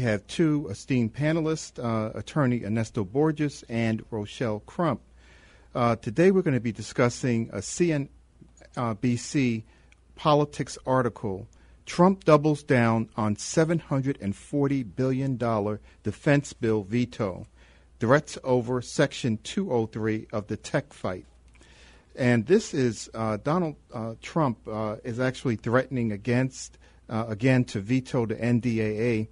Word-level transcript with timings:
We 0.00 0.06
have 0.06 0.26
two 0.26 0.66
esteemed 0.70 1.12
panelists, 1.12 1.78
uh, 1.78 2.18
attorney 2.18 2.64
Ernesto 2.64 3.04
Borges 3.04 3.62
and 3.68 4.02
Rochelle 4.10 4.60
Crump. 4.60 5.02
Uh, 5.74 5.96
today 5.96 6.30
we're 6.30 6.40
going 6.40 6.54
to 6.54 6.58
be 6.58 6.72
discussing 6.72 7.50
a 7.52 7.58
CNBC 7.58 9.64
politics 10.16 10.78
article. 10.86 11.48
Trump 11.84 12.24
doubles 12.24 12.62
down 12.62 13.10
on 13.14 13.36
$740 13.36 14.96
billion 14.96 15.78
defense 16.02 16.54
bill 16.54 16.82
veto, 16.82 17.46
threats 17.98 18.38
over 18.42 18.80
Section 18.80 19.38
203 19.44 20.28
of 20.32 20.46
the 20.46 20.56
tech 20.56 20.94
fight. 20.94 21.26
And 22.16 22.46
this 22.46 22.72
is 22.72 23.10
uh, 23.12 23.36
Donald 23.36 23.76
uh, 23.92 24.14
Trump 24.22 24.66
uh, 24.66 24.96
is 25.04 25.20
actually 25.20 25.56
threatening 25.56 26.10
against, 26.10 26.78
uh, 27.10 27.26
again, 27.28 27.64
to 27.64 27.80
veto 27.80 28.24
the 28.24 28.36
NDAA 28.36 29.28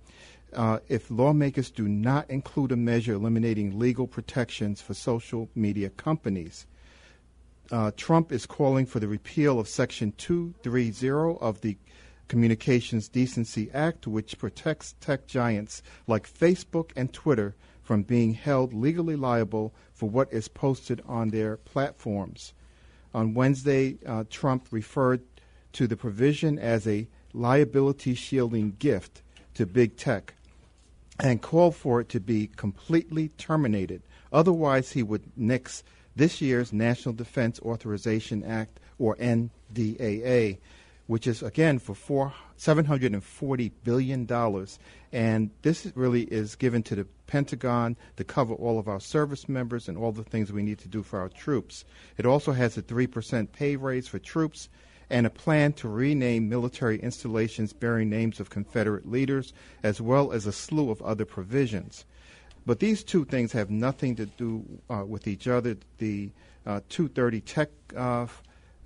uh, 0.54 0.78
if 0.88 1.10
lawmakers 1.10 1.70
do 1.70 1.88
not 1.88 2.28
include 2.30 2.72
a 2.72 2.76
measure 2.76 3.14
eliminating 3.14 3.78
legal 3.78 4.06
protections 4.06 4.80
for 4.80 4.94
social 4.94 5.48
media 5.54 5.90
companies. 5.90 6.66
Uh, 7.70 7.90
Trump 7.96 8.32
is 8.32 8.46
calling 8.46 8.86
for 8.86 8.98
the 8.98 9.08
repeal 9.08 9.60
of 9.60 9.68
Section 9.68 10.12
230 10.16 11.38
of 11.40 11.60
the 11.60 11.76
Communications 12.28 13.08
Decency 13.08 13.70
Act, 13.72 14.06
which 14.06 14.38
protects 14.38 14.94
tech 15.00 15.26
giants 15.26 15.82
like 16.06 16.30
Facebook 16.30 16.90
and 16.96 17.12
Twitter 17.12 17.54
from 17.82 18.02
being 18.02 18.34
held 18.34 18.72
legally 18.74 19.16
liable 19.16 19.74
for 19.92 20.08
what 20.08 20.32
is 20.32 20.48
posted 20.48 21.02
on 21.06 21.28
their 21.28 21.56
platforms. 21.56 22.52
On 23.14 23.34
Wednesday, 23.34 23.98
uh, 24.06 24.24
Trump 24.28 24.68
referred 24.70 25.22
to 25.72 25.86
the 25.86 25.96
provision 25.96 26.58
as 26.58 26.86
a 26.86 27.08
liability 27.32 28.14
shielding 28.14 28.72
gift 28.78 29.22
to 29.54 29.66
big 29.66 29.96
tech 29.96 30.34
and 31.20 31.42
called 31.42 31.74
for 31.74 32.00
it 32.00 32.08
to 32.10 32.20
be 32.20 32.48
completely 32.56 33.28
terminated. 33.38 34.02
Otherwise, 34.32 34.92
he 34.92 35.02
would 35.02 35.24
nix 35.36 35.82
this 36.14 36.40
year's 36.40 36.72
National 36.72 37.14
Defense 37.14 37.60
Authorization 37.60 38.42
Act, 38.44 38.80
or 38.98 39.16
NDAA, 39.16 40.58
which 41.06 41.26
is 41.26 41.42
again 41.42 41.78
for 41.78 41.94
four, 41.94 42.34
$740 42.58 43.70
billion. 43.84 44.66
And 45.12 45.50
this 45.62 45.90
really 45.94 46.22
is 46.22 46.56
given 46.56 46.82
to 46.84 46.96
the 46.96 47.06
Pentagon 47.26 47.96
to 48.16 48.24
cover 48.24 48.54
all 48.54 48.78
of 48.78 48.88
our 48.88 49.00
service 49.00 49.48
members 49.48 49.88
and 49.88 49.96
all 49.96 50.12
the 50.12 50.24
things 50.24 50.52
we 50.52 50.62
need 50.62 50.78
to 50.80 50.88
do 50.88 51.02
for 51.02 51.20
our 51.20 51.28
troops. 51.28 51.84
It 52.16 52.26
also 52.26 52.52
has 52.52 52.76
a 52.76 52.82
3% 52.82 53.52
pay 53.52 53.76
raise 53.76 54.08
for 54.08 54.18
troops 54.18 54.68
and 55.10 55.26
a 55.26 55.30
plan 55.30 55.72
to 55.74 55.88
rename 55.88 56.48
military 56.48 56.98
installations 57.00 57.72
bearing 57.72 58.10
names 58.10 58.40
of 58.40 58.50
Confederate 58.50 59.10
leaders, 59.10 59.52
as 59.82 60.00
well 60.00 60.32
as 60.32 60.46
a 60.46 60.52
slew 60.52 60.90
of 60.90 61.00
other 61.02 61.24
provisions. 61.24 62.04
But 62.66 62.80
these 62.80 63.02
two 63.02 63.24
things 63.24 63.52
have 63.52 63.70
nothing 63.70 64.16
to 64.16 64.26
do 64.26 64.62
uh, 64.90 65.04
with 65.06 65.26
each 65.26 65.48
other. 65.48 65.78
The 65.96 66.30
uh, 66.66 66.80
230 66.90 67.40
tech 67.40 67.70
uh, 67.96 68.26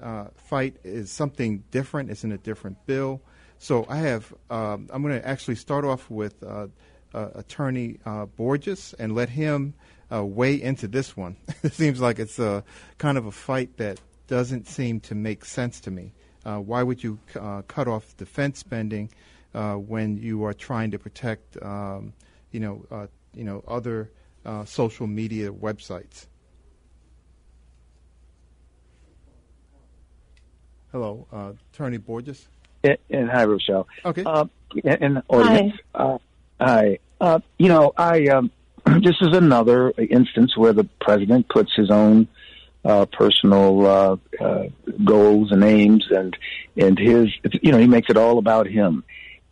uh, 0.00 0.26
fight 0.36 0.76
is 0.84 1.10
something 1.10 1.64
different. 1.72 2.10
It's 2.10 2.22
in 2.22 2.30
a 2.30 2.38
different 2.38 2.86
bill. 2.86 3.20
So 3.58 3.84
I 3.88 3.96
have. 3.96 4.32
Um, 4.50 4.88
I'm 4.92 5.02
going 5.02 5.20
to 5.20 5.26
actually 5.26 5.56
start 5.56 5.84
off 5.84 6.08
with 6.08 6.40
uh, 6.44 6.68
uh, 7.12 7.28
Attorney 7.34 7.98
Borges 8.36 8.94
and 9.00 9.16
let 9.16 9.30
him 9.30 9.74
weigh 10.10 10.62
into 10.62 10.86
this 10.86 11.16
one. 11.16 11.36
it 11.64 11.72
seems 11.72 12.00
like 12.00 12.20
it's 12.20 12.38
a 12.38 12.62
kind 12.98 13.18
of 13.18 13.26
a 13.26 13.32
fight 13.32 13.78
that 13.78 13.98
doesn't 14.26 14.66
seem 14.66 15.00
to 15.00 15.14
make 15.14 15.44
sense 15.44 15.80
to 15.80 15.90
me. 15.90 16.12
Uh, 16.44 16.58
why 16.58 16.82
would 16.82 17.02
you 17.02 17.18
uh, 17.38 17.62
cut 17.62 17.88
off 17.88 18.16
defense 18.16 18.58
spending 18.58 19.10
uh, 19.54 19.74
when 19.74 20.16
you 20.16 20.44
are 20.44 20.54
trying 20.54 20.90
to 20.90 20.98
protect, 20.98 21.62
um, 21.62 22.12
you 22.50 22.60
know, 22.60 22.84
uh, 22.90 23.06
you 23.34 23.44
know, 23.44 23.62
other 23.68 24.10
uh, 24.44 24.64
social 24.64 25.06
media 25.06 25.52
websites? 25.52 26.26
Hello, 30.90 31.26
uh, 31.32 31.52
Attorney 31.72 31.96
Borges. 31.96 32.48
And, 32.84 32.98
and, 33.08 33.30
hi, 33.30 33.44
Rochelle. 33.44 33.86
Okay. 34.04 34.24
and 34.84 35.22
audience. 35.28 35.74
Hi. 35.94 36.18
hi. 36.60 36.98
you 37.58 37.68
know, 37.68 37.92
I 37.96 38.26
um, 38.26 38.50
this 39.02 39.16
is 39.20 39.36
another 39.36 39.92
instance 39.98 40.56
where 40.56 40.72
the 40.72 40.84
president 41.00 41.48
puts 41.48 41.74
his 41.74 41.90
own 41.90 42.28
uh, 42.84 43.06
personal 43.06 43.86
uh, 43.86 44.16
uh, 44.40 44.64
goals 45.04 45.52
and 45.52 45.62
aims, 45.64 46.06
and 46.10 46.36
and 46.76 46.98
his 46.98 47.28
you 47.62 47.72
know 47.72 47.78
he 47.78 47.86
makes 47.86 48.08
it 48.10 48.16
all 48.16 48.38
about 48.38 48.66
him. 48.66 49.04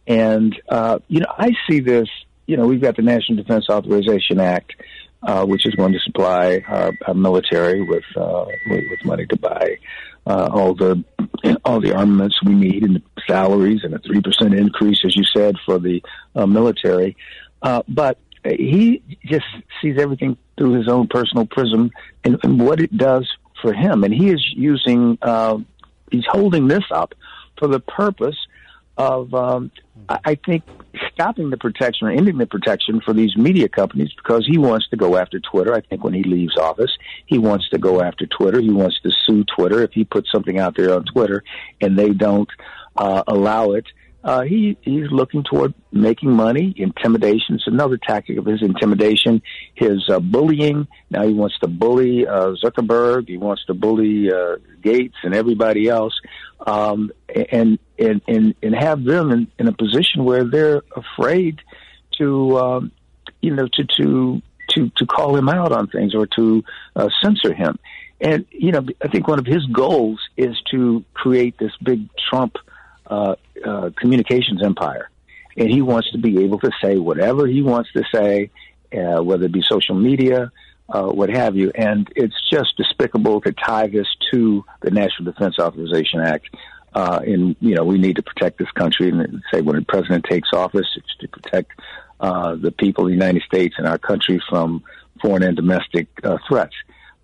And 0.07 0.55
uh, 0.69 0.99
you 1.09 1.21
know 1.21 1.33
I 1.37 1.53
see 1.69 1.81
this. 1.81 2.09
You 2.47 2.57
know 2.57 2.67
we've 2.67 2.81
got 2.81 2.97
the 2.97 3.03
National 3.03 3.37
Defense 3.37 3.67
Authorization 3.71 4.41
Act, 4.41 4.73
uh, 5.23 5.45
which 5.45 5.67
is 5.67 5.75
going 5.75 5.93
to 5.93 6.01
supply 6.01 6.63
our, 6.67 6.93
our 7.07 7.15
military 7.15 7.83
with, 7.83 8.05
uh, 8.17 8.47
with 8.69 8.85
with 8.91 9.05
money 9.05 9.27
to 9.27 9.37
buy 9.37 9.77
uh, 10.27 10.49
all 10.53 10.75
the 10.75 11.05
all 11.65 11.81
the 11.81 11.95
armaments 11.95 12.39
we 12.45 12.55
need 12.55 12.83
and 12.83 12.97
the 12.97 13.03
salaries 13.27 13.81
and 13.85 13.95
a 13.95 13.99
three 14.01 14.21
percent 14.21 14.55
increase, 14.55 14.99
as 15.05 15.15
you 15.17 15.25
said, 15.35 15.57
for 15.65 15.79
the 15.79 16.03
uh, 16.35 16.47
military. 16.47 17.17
Uh, 17.63 17.83
but 17.89 18.19
he 18.45 19.03
just 19.25 19.47
sees 19.81 19.99
everything 19.99 20.37
through 20.57 20.73
his 20.73 20.89
own 20.89 21.09
personal 21.09 21.47
prism 21.47 21.91
and, 22.25 22.39
and 22.43 22.61
what 22.61 22.81
it 22.81 22.97
does 22.97 23.29
for 23.61 23.73
him. 23.73 24.05
And 24.05 24.15
he 24.15 24.31
is 24.31 24.45
using, 24.55 25.19
uh, 25.23 25.59
he's 26.11 26.27
holding 26.29 26.69
this 26.69 26.85
up 26.91 27.15
for 27.59 27.69
the 27.69 27.81
purpose 27.81 28.37
of, 28.97 29.33
um, 29.35 29.71
I 30.09 30.35
think, 30.35 30.63
stopping 31.13 31.51
the 31.51 31.57
protection 31.57 32.09
or 32.09 32.11
ending 32.11 32.39
the 32.39 32.47
protection 32.47 33.01
for 33.01 33.13
these 33.13 33.37
media 33.37 33.69
companies 33.69 34.11
because 34.15 34.47
he 34.47 34.59
wants 34.59 34.89
to 34.89 34.97
go 34.97 35.17
after 35.17 35.39
Twitter. 35.41 35.75
I 35.75 35.81
think 35.81 36.03
when 36.03 36.15
he 36.15 36.23
leaves 36.23 36.57
office, 36.57 36.91
he 37.27 37.39
wants 37.39 37.69
to 37.71 37.79
go 37.79 38.03
after 38.03 38.27
Twitter. 38.27 38.61
He 38.61 38.71
wants 38.71 39.01
to 39.03 39.11
sue 39.25 39.45
Twitter 39.45 39.83
if 39.83 39.93
he 39.93 40.05
puts 40.05 40.31
something 40.33 40.59
out 40.59 40.77
there 40.77 40.95
on 40.95 41.05
Twitter 41.05 41.45
and 41.81 41.99
they 41.99 42.11
don't 42.11 42.49
uh, 42.97 43.23
allow 43.27 43.73
it 43.73 43.87
uh, 44.23 44.43
he 44.43 44.77
he's 44.83 45.11
looking 45.11 45.45
toward 45.45 45.73
making 45.93 46.31
money. 46.31 46.75
Intimidation 46.77 47.57
is 47.57 47.65
another 47.67 47.97
tactic 47.97 48.37
of 48.37 48.45
his 48.45 48.63
intimidation. 48.63 49.43
His 49.75 50.09
uh, 50.11 50.21
bullying. 50.21 50.89
Now 51.11 51.27
he 51.27 51.33
wants 51.33 51.59
to 51.61 51.69
bully 51.69 52.27
uh, 52.27 52.55
Zuckerberg. 52.63 53.29
He 53.29 53.39
wants 53.39 53.65
to 53.67 53.75
bully 53.75 54.31
uh, 54.31 54.57
Gates 54.83 55.17
and 55.23 55.35
everybody 55.35 55.89
else, 55.89 56.13
um, 56.67 57.11
and 57.35 57.79
and 57.99 58.21
and 58.29 58.55
and 58.63 58.75
have 58.75 59.05
them 59.05 59.31
in, 59.31 59.47
in 59.59 59.69
a 59.69 59.73
position 59.73 60.25
where 60.25 60.45
they're 60.45 60.83
afraid 60.95 61.61
to 62.19 62.59
um, 62.59 62.93
you 63.41 63.55
know 63.55 63.69
to 63.73 63.85
to 63.97 64.43
to 64.71 64.91
to 64.97 65.07
call 65.07 65.35
him 65.35 65.49
out 65.49 65.73
on 65.73 65.87
things 65.87 66.15
or 66.15 66.27
to 66.27 66.63
uh, 66.95 67.09
censor 67.23 67.55
him. 67.55 67.79
And 68.21 68.45
you 68.51 68.73
know, 68.73 68.85
I 69.03 69.09
think 69.09 69.29
one 69.29 69.39
of 69.39 69.47
his 69.47 69.65
goals 69.67 70.21
is 70.37 70.61
to 70.73 71.05
create 71.15 71.57
this 71.59 71.73
big 71.83 72.11
Trump 72.29 72.57
uh, 73.11 73.35
uh, 73.65 73.91
communications 73.97 74.63
empire, 74.63 75.11
and 75.57 75.69
he 75.69 75.83
wants 75.83 76.11
to 76.13 76.19
be 76.19 76.45
able 76.45 76.59
to 76.61 76.71
say 76.83 76.97
whatever 76.97 77.47
he 77.47 77.61
wants 77.61 77.93
to 77.93 78.05
say, 78.15 78.51
uh, 78.97 79.23
whether 79.23 79.47
it 79.47 79.53
be 79.53 79.63
social 79.69 79.97
media, 79.97 80.51
uh, 80.89 81.09
what 81.09 81.29
have 81.29 81.57
you. 81.57 81.71
And 81.75 82.09
it's 82.17 82.37
just 82.51 82.77
despicable 82.77 83.41
to 83.43 83.53
tie 83.53 83.89
this 83.89 84.07
to 84.31 84.65
the 84.81 84.91
National 84.91 85.33
Defense 85.33 85.59
Authorization 85.59 86.21
Act. 86.21 86.47
Uh, 86.95 87.21
and 87.25 87.57
you 87.61 87.75
know, 87.75 87.85
we 87.85 87.99
need 87.99 88.17
to 88.17 88.23
protect 88.23 88.59
this 88.59 88.71
country, 88.73 89.11
and 89.11 89.43
say 89.53 89.61
when 89.61 89.77
the 89.77 89.83
president 89.83 90.25
takes 90.25 90.49
office, 90.53 90.87
it's 90.97 91.17
to 91.21 91.29
protect 91.29 91.73
uh, 92.21 92.55
the 92.57 92.73
people 92.73 93.05
of 93.05 93.09
the 93.09 93.15
United 93.15 93.43
States 93.43 93.75
and 93.79 93.87
our 93.87 93.99
country 93.99 94.43
from 94.49 94.83
foreign 95.21 95.43
and 95.43 95.57
domestic 95.57 96.09
uh, 96.25 96.39
threats. 96.49 96.75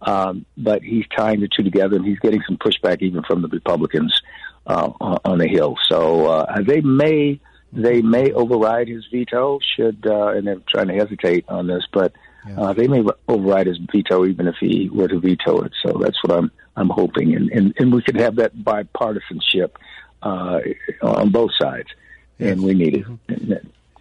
Um, 0.02 0.44
but 0.56 0.82
he's 0.82 1.04
tying 1.16 1.40
the 1.40 1.48
two 1.48 1.64
together, 1.64 1.96
and 1.96 2.04
he's 2.04 2.18
getting 2.20 2.42
some 2.46 2.58
pushback 2.58 3.02
even 3.02 3.22
from 3.24 3.42
the 3.42 3.48
Republicans 3.48 4.20
uh, 4.66 4.90
on 5.24 5.38
the 5.38 5.48
Hill. 5.48 5.76
So 5.88 6.26
uh, 6.26 6.62
they 6.62 6.80
may 6.80 7.40
they 7.72 8.02
may 8.02 8.32
override 8.32 8.88
his 8.88 9.04
veto 9.06 9.58
should, 9.76 10.06
uh, 10.06 10.28
and 10.28 10.46
they're 10.46 10.62
trying 10.68 10.88
to 10.88 10.94
hesitate 10.94 11.44
on 11.48 11.66
this, 11.66 11.84
but 11.92 12.12
yeah. 12.48 12.60
uh, 12.60 12.72
they 12.72 12.88
may 12.88 13.04
override 13.28 13.66
his 13.66 13.78
veto 13.92 14.24
even 14.24 14.46
if 14.46 14.56
he 14.58 14.88
were 14.88 15.08
to 15.08 15.20
veto 15.20 15.60
it. 15.62 15.72
So 15.84 15.98
that's 16.00 16.22
what 16.24 16.38
I'm 16.38 16.50
I'm 16.76 16.88
hoping, 16.88 17.34
and 17.34 17.50
and, 17.50 17.74
and 17.78 17.92
we 17.92 18.02
could 18.02 18.16
have 18.16 18.36
that 18.36 18.56
bipartisanship 18.56 19.70
uh, 20.22 20.60
on 21.02 21.30
both 21.30 21.50
sides, 21.60 21.88
yes. 22.38 22.52
and 22.52 22.62
we 22.62 22.74
need 22.74 22.94
it. 22.94 23.04
Mm-hmm. 23.04 23.52
Yeah. 23.52 23.58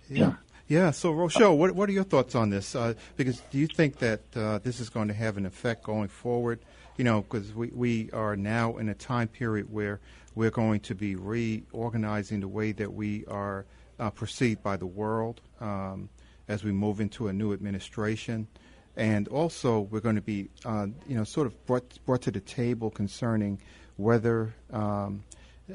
yeah. 0.09 0.33
Yeah. 0.67 0.91
So 0.91 1.11
Rochelle, 1.11 1.57
what 1.57 1.73
what 1.73 1.89
are 1.89 1.93
your 1.93 2.03
thoughts 2.03 2.33
on 2.33 2.49
this? 2.49 2.75
Uh, 2.75 2.95
because 3.17 3.39
do 3.51 3.57
you 3.59 3.67
think 3.67 3.99
that 3.99 4.21
uh, 4.35 4.59
this 4.59 4.79
is 4.79 4.89
going 4.89 5.09
to 5.09 5.13
have 5.13 5.37
an 5.37 5.45
effect 5.45 5.83
going 5.83 6.07
forward? 6.07 6.59
You 6.97 7.03
know, 7.03 7.23
because 7.23 7.53
we 7.53 7.67
we 7.73 8.09
are 8.11 8.37
now 8.37 8.77
in 8.77 8.87
a 8.89 8.93
time 8.93 9.27
period 9.27 9.71
where 9.71 9.99
we're 10.33 10.51
going 10.51 10.79
to 10.81 10.95
be 10.95 11.15
reorganizing 11.15 12.39
the 12.39 12.47
way 12.47 12.71
that 12.73 12.93
we 12.93 13.25
are 13.25 13.65
uh, 13.99 14.09
perceived 14.09 14.63
by 14.63 14.77
the 14.77 14.85
world 14.85 15.41
um, 15.59 16.09
as 16.47 16.63
we 16.63 16.71
move 16.71 17.01
into 17.01 17.27
a 17.27 17.33
new 17.33 17.53
administration, 17.53 18.47
and 18.95 19.27
also 19.27 19.81
we're 19.81 19.99
going 19.99 20.15
to 20.15 20.21
be, 20.21 20.47
uh, 20.63 20.87
you 21.07 21.15
know, 21.15 21.23
sort 21.23 21.47
of 21.47 21.65
brought 21.65 21.83
brought 22.05 22.21
to 22.21 22.31
the 22.31 22.39
table 22.39 22.89
concerning 22.89 23.59
whether 23.97 24.53
um, 24.71 25.23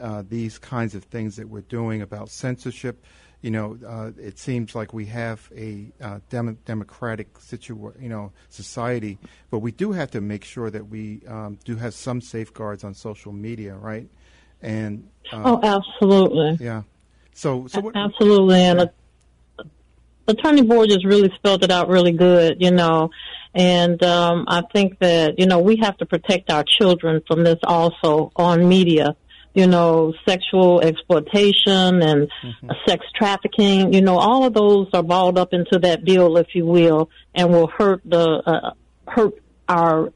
uh, 0.00 0.22
these 0.28 0.58
kinds 0.58 0.94
of 0.94 1.04
things 1.04 1.36
that 1.36 1.48
we're 1.48 1.62
doing 1.62 2.02
about 2.02 2.28
censorship. 2.28 3.04
You 3.42 3.50
know, 3.50 3.78
uh, 3.86 4.10
it 4.18 4.38
seems 4.38 4.74
like 4.74 4.92
we 4.92 5.06
have 5.06 5.50
a 5.56 5.86
uh, 6.00 6.20
dem- 6.28 6.58
democratic 6.66 7.32
situa- 7.34 8.00
you 8.00 8.10
know, 8.10 8.32
society, 8.50 9.18
but 9.50 9.60
we 9.60 9.72
do 9.72 9.92
have 9.92 10.10
to 10.10 10.20
make 10.20 10.44
sure 10.44 10.70
that 10.70 10.88
we 10.88 11.22
um, 11.26 11.58
do 11.64 11.76
have 11.76 11.94
some 11.94 12.20
safeguards 12.20 12.84
on 12.84 12.92
social 12.92 13.32
media, 13.32 13.74
right? 13.74 14.08
And 14.60 15.08
uh, 15.32 15.42
oh, 15.44 15.60
absolutely, 15.62 16.64
yeah. 16.64 16.82
So, 17.32 17.66
so 17.66 17.80
what, 17.80 17.96
absolutely, 17.96 18.60
and 18.60 18.80
yeah. 18.80 19.64
Attorney 20.28 20.62
Borges 20.62 21.04
really 21.04 21.32
spelled 21.36 21.64
it 21.64 21.70
out 21.70 21.88
really 21.88 22.12
good, 22.12 22.60
you 22.60 22.70
know. 22.70 23.10
And 23.54 24.02
um, 24.02 24.44
I 24.48 24.62
think 24.72 24.98
that 25.00 25.38
you 25.38 25.46
know 25.46 25.60
we 25.60 25.76
have 25.76 25.96
to 25.98 26.06
protect 26.06 26.50
our 26.50 26.64
children 26.78 27.22
from 27.26 27.42
this 27.42 27.58
also 27.64 28.32
on 28.36 28.68
media 28.68 29.16
you 29.54 29.66
know, 29.66 30.14
sexual 30.28 30.80
exploitation 30.80 32.02
and 32.02 32.30
mm-hmm. 32.42 32.70
sex 32.86 33.04
trafficking. 33.14 33.92
You 33.92 34.00
know, 34.00 34.18
all 34.18 34.44
of 34.44 34.54
those 34.54 34.88
are 34.92 35.02
balled 35.02 35.38
up 35.38 35.52
into 35.52 35.78
that 35.80 36.04
bill, 36.04 36.36
if 36.36 36.54
you 36.54 36.66
will, 36.66 37.10
and 37.34 37.50
will 37.50 37.66
hurt 37.66 38.02
the 38.04 38.42
uh, 38.46 38.70
hurt 39.06 39.34
our 39.68 40.12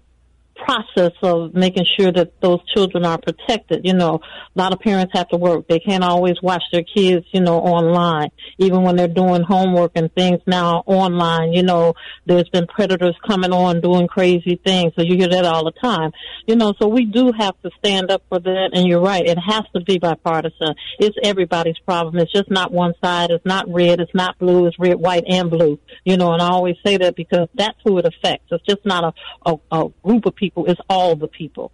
process 0.55 1.13
of 1.23 1.55
making 1.55 1.85
sure 1.99 2.13
that 2.13 2.41
those 2.41 2.61
children 2.75 3.05
are 3.05 3.19
protected. 3.19 3.83
You 3.85 3.95
know, 3.95 4.21
a 4.55 4.59
lot 4.59 4.73
of 4.73 4.81
parents 4.81 5.13
have 5.15 5.29
to 5.29 5.37
work. 5.37 5.67
They 5.69 5.81
can't 5.81 6.05
always 6.05 6.37
watch 6.43 6.63
their 6.73 6.83
kids, 6.85 7.27
you 7.33 7.41
know, 7.41 7.59
online. 7.59 8.29
Even 8.59 8.83
when 8.83 8.97
they're 8.97 9.09
doing 9.09 9.43
homework 9.43 9.93
and 9.95 10.13
things 10.15 10.41
now 10.47 10.83
online, 10.87 11.53
you 11.53 11.63
know, 11.63 11.95
there's 12.27 12.49
been 12.51 12.67
predators 12.67 13.17
coming 13.27 13.53
on 13.53 13.81
doing 13.81 14.07
crazy 14.07 14.61
things. 14.65 14.93
So 14.97 15.03
you 15.03 15.17
hear 15.17 15.29
that 15.29 15.45
all 15.45 15.65
the 15.65 15.73
time. 15.83 16.13
You 16.47 16.57
know, 16.57 16.75
so 16.81 16.89
we 16.89 17.05
do 17.07 17.33
have 17.39 17.61
to 17.63 17.71
stand 17.79 18.11
up 18.11 18.23
for 18.29 18.39
that. 18.39 18.71
And 18.73 18.87
you're 18.87 19.01
right. 19.01 19.25
It 19.27 19.39
has 19.39 19.63
to 19.75 19.81
be 19.81 19.99
bipartisan. 19.99 20.75
It's 20.99 21.17
everybody's 21.23 21.79
problem. 21.81 22.19
It's 22.19 22.33
just 22.33 22.51
not 22.51 22.73
one 22.73 22.95
side. 23.03 23.31
It's 23.31 23.45
not 23.45 23.67
red. 23.69 24.01
It's 24.01 24.15
not 24.15 24.39
blue. 24.39 24.67
It's 24.67 24.79
red, 24.79 24.97
white, 24.97 25.25
and 25.29 25.51
blue. 25.51 25.79
You 26.05 26.17
know, 26.17 26.33
and 26.33 26.43
I 26.43 26.49
always 26.49 26.77
say 26.85 26.97
that 26.99 27.17
because 27.17 27.49
that's 27.55 27.79
who 27.85 27.99
it 27.99 28.07
affects. 28.07 28.47
It's 28.51 28.65
just 28.67 28.85
not 28.85 29.15
a, 29.45 29.51
a, 29.51 29.57
a 29.73 29.89
group 30.03 30.27
of 30.27 30.35
people 30.35 30.44
people 30.45 30.67
is 30.67 30.79
all 30.89 31.17
the 31.17 31.29
people. 31.29 31.73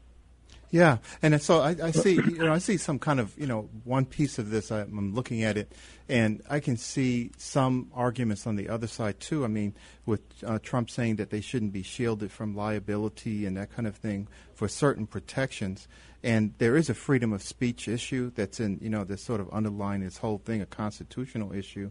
Yeah, 0.72 0.98
and 1.20 1.42
so 1.42 1.60
I, 1.60 1.74
I, 1.82 1.90
see, 1.90 2.14
you 2.14 2.38
know, 2.38 2.52
I 2.52 2.58
see 2.58 2.76
some 2.76 3.00
kind 3.00 3.18
of, 3.18 3.36
you 3.36 3.46
know, 3.46 3.68
one 3.82 4.04
piece 4.04 4.38
of 4.38 4.50
this. 4.50 4.70
I'm 4.70 5.12
looking 5.14 5.42
at 5.42 5.56
it, 5.56 5.72
and 6.08 6.42
I 6.48 6.60
can 6.60 6.76
see 6.76 7.32
some 7.36 7.90
arguments 7.92 8.46
on 8.46 8.54
the 8.54 8.68
other 8.68 8.86
side 8.86 9.18
too. 9.18 9.44
I 9.44 9.48
mean, 9.48 9.74
with 10.06 10.20
uh, 10.46 10.60
Trump 10.62 10.88
saying 10.88 11.16
that 11.16 11.30
they 11.30 11.40
shouldn't 11.40 11.72
be 11.72 11.82
shielded 11.82 12.30
from 12.30 12.54
liability 12.54 13.46
and 13.46 13.56
that 13.56 13.74
kind 13.74 13.88
of 13.88 13.96
thing 13.96 14.28
for 14.54 14.68
certain 14.68 15.08
protections, 15.08 15.88
and 16.22 16.54
there 16.58 16.76
is 16.76 16.88
a 16.88 16.94
freedom 16.94 17.32
of 17.32 17.42
speech 17.42 17.88
issue 17.88 18.30
that's 18.36 18.60
in, 18.60 18.78
you 18.80 18.90
know, 18.90 19.02
that's 19.02 19.24
sort 19.24 19.40
of 19.40 19.50
underlying 19.50 20.02
this 20.02 20.18
whole 20.18 20.38
thing, 20.38 20.60
a 20.60 20.66
constitutional 20.66 21.52
issue. 21.52 21.90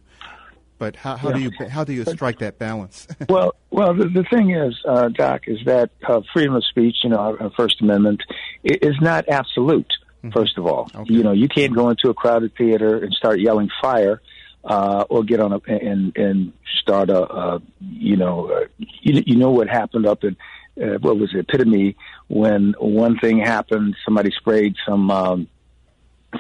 But 0.80 0.96
how, 0.96 1.18
how 1.18 1.30
yeah. 1.30 1.36
do 1.36 1.42
you 1.42 1.70
how 1.70 1.84
do 1.84 1.94
you 1.94 2.06
strike 2.06 2.40
that 2.40 2.58
balance? 2.58 3.06
well, 3.30 3.54
well, 3.70 3.94
the, 3.94 4.06
the 4.06 4.24
thing 4.24 4.52
is, 4.52 4.74
uh, 4.88 5.10
Doc, 5.10 5.42
is 5.48 5.60
that 5.66 5.92
uh, 6.08 6.22
freedom 6.34 6.56
of 6.56 6.64
speech, 6.66 6.96
you 7.04 7.10
know, 7.10 7.18
our 7.18 7.52
First 7.52 7.82
Amendment, 7.82 8.24
is 8.64 8.96
not 9.02 9.28
absolute. 9.28 9.92
Mm-hmm. 10.24 10.32
First 10.32 10.58
of 10.58 10.66
all, 10.66 10.90
okay. 10.96 11.14
you 11.14 11.22
know, 11.22 11.34
you 11.34 11.50
can't 11.50 11.76
go 11.76 11.90
into 11.90 12.10
a 12.10 12.14
crowded 12.14 12.56
theater 12.58 12.98
and 12.98 13.14
start 13.14 13.42
yelling 13.42 13.70
fire, 13.82 14.22
uh, 14.64 15.04
or 15.10 15.24
get 15.24 15.42
on 15.42 15.52
a 15.52 15.60
and 15.68 16.16
and 16.18 16.54
start 16.82 17.10
a, 17.10 17.24
a 17.24 17.62
you 17.82 18.16
know, 18.16 18.50
uh, 18.50 18.66
you, 18.78 19.22
you 19.26 19.36
know 19.36 19.52
what 19.52 19.68
happened 19.68 20.06
up 20.06 20.24
in 20.24 20.38
uh, 20.82 20.98
what 21.00 21.20
was 21.20 21.30
it, 21.34 21.40
epitome 21.40 21.98
when 22.28 22.74
one 22.80 23.18
thing 23.20 23.40
happened, 23.40 23.98
somebody 24.06 24.32
sprayed 24.32 24.76
some. 24.88 25.12
Um, 25.12 25.48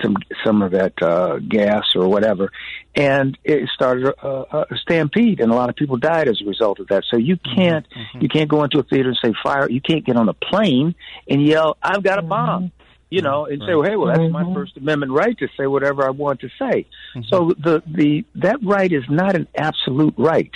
some 0.02 0.16
some 0.46 0.62
of 0.62 0.72
that 0.72 0.94
uh, 1.02 1.40
gas 1.40 1.84
or 1.96 2.08
whatever, 2.08 2.52
and 2.96 3.38
it 3.44 3.70
started 3.74 4.14
a, 4.22 4.28
a 4.28 4.78
stampede, 4.82 5.40
and 5.40 5.52
a 5.52 5.56
lot 5.56 5.70
of 5.70 5.76
people 5.76 5.98
died 5.98 6.28
as 6.28 6.42
a 6.42 6.46
result 6.46 6.80
of 6.80 6.88
that. 6.88 7.04
So 7.10 7.18
you 7.18 7.38
mm-hmm. 7.38 7.56
can't 7.56 7.90
mm-hmm. 7.90 8.22
you 8.22 8.30
can't 8.30 8.50
go 8.50 8.64
into 8.64 8.80
a 8.80 8.84
theater 8.84 9.10
and 9.10 9.20
say 9.24 9.34
fire. 9.44 9.70
You 9.70 9.82
can't 9.82 10.06
get 10.06 10.16
on 10.16 10.30
a 10.30 10.34
plane 10.34 10.96
and 11.28 11.46
yell, 11.46 11.78
"I've 11.82 12.04
got 12.04 12.20
a 12.20 12.22
mm-hmm. 12.22 12.30
bomb." 12.30 12.64
Mm-hmm. 12.66 12.76
You 13.12 13.24
know, 13.24 13.46
and 13.48 13.60
right. 13.60 13.70
say, 13.70 13.76
well, 13.76 13.90
"Hey, 13.90 13.96
well, 13.96 14.08
that's 14.08 14.32
my 14.32 14.44
mm-hmm. 14.44 14.54
First 14.54 14.78
Amendment 14.78 15.12
right 15.12 15.36
to 15.40 15.48
say 15.58 15.66
whatever 15.66 16.06
I 16.06 16.12
want 16.12 16.42
to 16.42 16.50
say." 16.60 16.86
Mm-hmm. 17.16 17.22
So 17.30 17.52
the 17.58 17.82
the 17.88 18.24
that 18.36 18.58
right 18.64 18.92
is 18.92 19.04
not 19.10 19.36
an 19.36 19.48
absolute 19.56 20.14
right, 20.16 20.52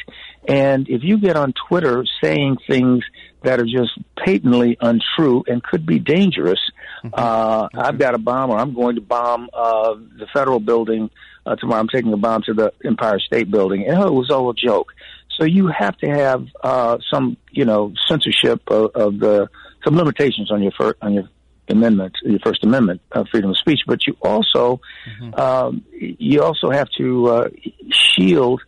and 0.48 0.88
if 0.88 1.04
you 1.04 1.18
get 1.18 1.36
on 1.36 1.54
Twitter 1.68 2.06
saying 2.22 2.58
things 2.68 3.04
that 3.44 3.60
are 3.60 3.66
just 3.66 3.92
patently 4.18 4.78
untrue 4.82 5.44
and 5.48 5.64
could 5.64 5.86
be 5.86 6.00
dangerous. 6.00 6.60
Uh. 7.14 7.68
I've 7.74 8.00
got 8.00 8.16
a 8.16 8.18
bomb, 8.18 8.50
or 8.50 8.58
I'm 8.58 8.74
going 8.74 8.96
to 8.96 9.02
bomb 9.02 9.50
uh, 9.54 9.96
the 10.18 10.28
federal 10.34 10.60
building 10.60 11.10
uh, 11.46 11.56
tomorrow. 11.56 11.82
I'm 11.82 11.88
taking 11.90 12.14
a 12.14 12.18
bomb 12.18 12.44
to 12.44 12.54
the 12.54 12.74
Empire 12.86 13.20
State 13.20 13.52
Building, 13.52 13.86
and 13.88 13.98
oh, 13.98 14.08
it 14.08 14.14
was 14.14 14.30
all 14.30 14.50
a 14.50 14.54
joke. 14.54 14.94
So 15.38 15.46
you 15.46 15.68
have 15.68 15.98
to 15.98 16.08
have 16.08 16.46
uh, 16.64 16.98
some, 17.12 17.38
you 17.52 17.66
know, 17.66 17.94
censorship 18.08 18.62
of, 18.68 18.92
of 18.96 19.20
the 19.20 19.50
some 19.84 19.96
limitations 19.96 20.52
on 20.52 20.62
your 20.62 20.72
fir- 20.72 20.96
on 21.02 21.14
your 21.14 21.30
amendment, 21.68 22.16
your 22.24 22.40
First 22.40 22.64
Amendment, 22.64 23.02
uh, 23.12 23.24
freedom 23.32 23.50
of 23.50 23.58
speech. 23.58 23.82
But 23.88 24.06
you 24.06 24.16
also 24.22 24.80
mm-hmm. 25.08 25.40
um, 25.40 25.84
you 26.00 26.42
also 26.44 26.70
have 26.70 26.90
to 26.98 27.28
uh, 27.28 27.50
shield 27.92 28.62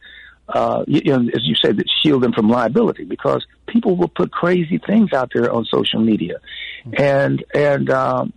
uh, 0.47 0.83
you, 0.88 1.01
you 1.06 1.12
know, 1.12 1.30
as 1.33 1.44
you 1.44 1.56
say, 1.56 1.71
that 1.71 1.86
shield 2.01 2.24
them 2.24 2.33
from 2.33 2.50
liability 2.50 3.03
because 3.03 3.45
people 3.68 3.95
will 3.95 4.07
put 4.07 4.31
crazy 4.31 4.77
things 4.77 5.12
out 5.13 5.31
there 5.33 5.51
on 5.51 5.65
social 5.65 6.00
media, 6.00 6.39
mm-hmm. 6.86 7.01
and 7.01 7.44
and 7.53 7.89
um, 7.89 8.33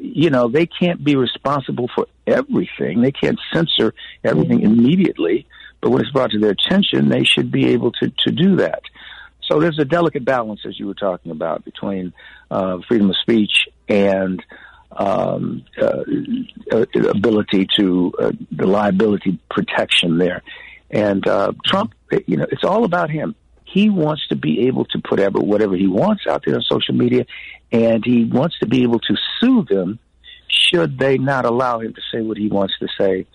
you 0.00 0.30
know 0.30 0.48
they 0.48 0.66
can't 0.66 1.02
be 1.04 1.14
responsible 1.14 1.88
for 1.94 2.06
everything. 2.26 3.00
They 3.00 3.12
can't 3.12 3.38
censor 3.52 3.94
everything 4.24 4.60
mm-hmm. 4.60 4.78
immediately, 4.78 5.46
but 5.80 5.90
when 5.90 6.02
it's 6.02 6.10
brought 6.10 6.32
to 6.32 6.38
their 6.38 6.50
attention, 6.50 7.08
they 7.08 7.24
should 7.24 7.52
be 7.52 7.68
able 7.68 7.92
to 7.92 8.12
to 8.26 8.32
do 8.32 8.56
that. 8.56 8.82
So 9.44 9.60
there's 9.60 9.78
a 9.78 9.84
delicate 9.84 10.24
balance, 10.24 10.60
as 10.66 10.78
you 10.78 10.86
were 10.86 10.94
talking 10.94 11.30
about, 11.30 11.64
between 11.64 12.12
uh, 12.50 12.78
freedom 12.88 13.10
of 13.10 13.16
speech 13.16 13.68
and 13.88 14.42
um, 14.92 15.64
uh, 15.80 16.02
uh 16.70 16.84
ability 17.08 17.66
to 17.76 18.12
uh, 18.18 18.32
the 18.50 18.66
liability 18.66 19.38
protection 19.50 20.18
there. 20.18 20.42
And 20.92 21.26
uh, 21.26 21.52
Trump, 21.64 21.94
you 22.26 22.36
know, 22.36 22.46
it's 22.50 22.64
all 22.64 22.84
about 22.84 23.10
him. 23.10 23.34
He 23.64 23.88
wants 23.88 24.28
to 24.28 24.36
be 24.36 24.66
able 24.66 24.84
to 24.86 24.98
put 24.98 25.18
ever, 25.18 25.40
whatever 25.40 25.74
he 25.74 25.86
wants 25.86 26.26
out 26.28 26.42
there 26.44 26.54
on 26.54 26.62
social 26.62 26.94
media, 26.94 27.24
and 27.70 28.04
he 28.04 28.24
wants 28.24 28.58
to 28.58 28.66
be 28.66 28.82
able 28.82 28.98
to 29.00 29.16
sue 29.40 29.64
them 29.64 29.98
should 30.48 30.98
they 30.98 31.18
not 31.18 31.44
allow 31.44 31.80
him 31.80 31.94
to 31.94 32.00
say 32.12 32.20
what 32.20 32.36
he 32.36 32.48
wants 32.48 32.74
to 32.78 32.88
say 32.98 33.26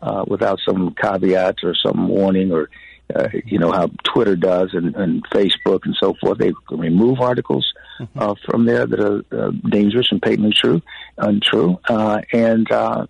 uh, 0.00 0.24
without 0.26 0.58
some 0.66 0.94
caveat 0.94 1.56
or 1.62 1.74
some 1.74 2.08
warning 2.08 2.52
or 2.52 2.70
uh, 3.14 3.28
you 3.44 3.58
know 3.58 3.70
how 3.70 3.90
Twitter 4.04 4.36
does 4.36 4.70
and, 4.72 4.94
and 4.96 5.22
Facebook 5.30 5.84
and 5.84 5.94
so 6.00 6.14
forth. 6.20 6.38
They 6.38 6.52
can 6.68 6.78
remove 6.78 7.20
articles 7.20 7.70
mm-hmm. 8.00 8.18
uh, 8.18 8.34
from 8.46 8.64
there 8.64 8.86
that 8.86 9.00
are 9.00 9.24
uh, 9.32 9.50
dangerous 9.68 10.08
and 10.10 10.22
patently 10.22 10.54
true, 10.58 10.80
untrue, 11.18 11.78
uh, 11.88 12.22
and 12.32 12.70
uh, 12.70 13.06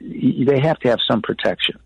they 0.00 0.60
have 0.60 0.78
to 0.80 0.88
have 0.88 1.00
some 1.06 1.20
protection. 1.20 1.78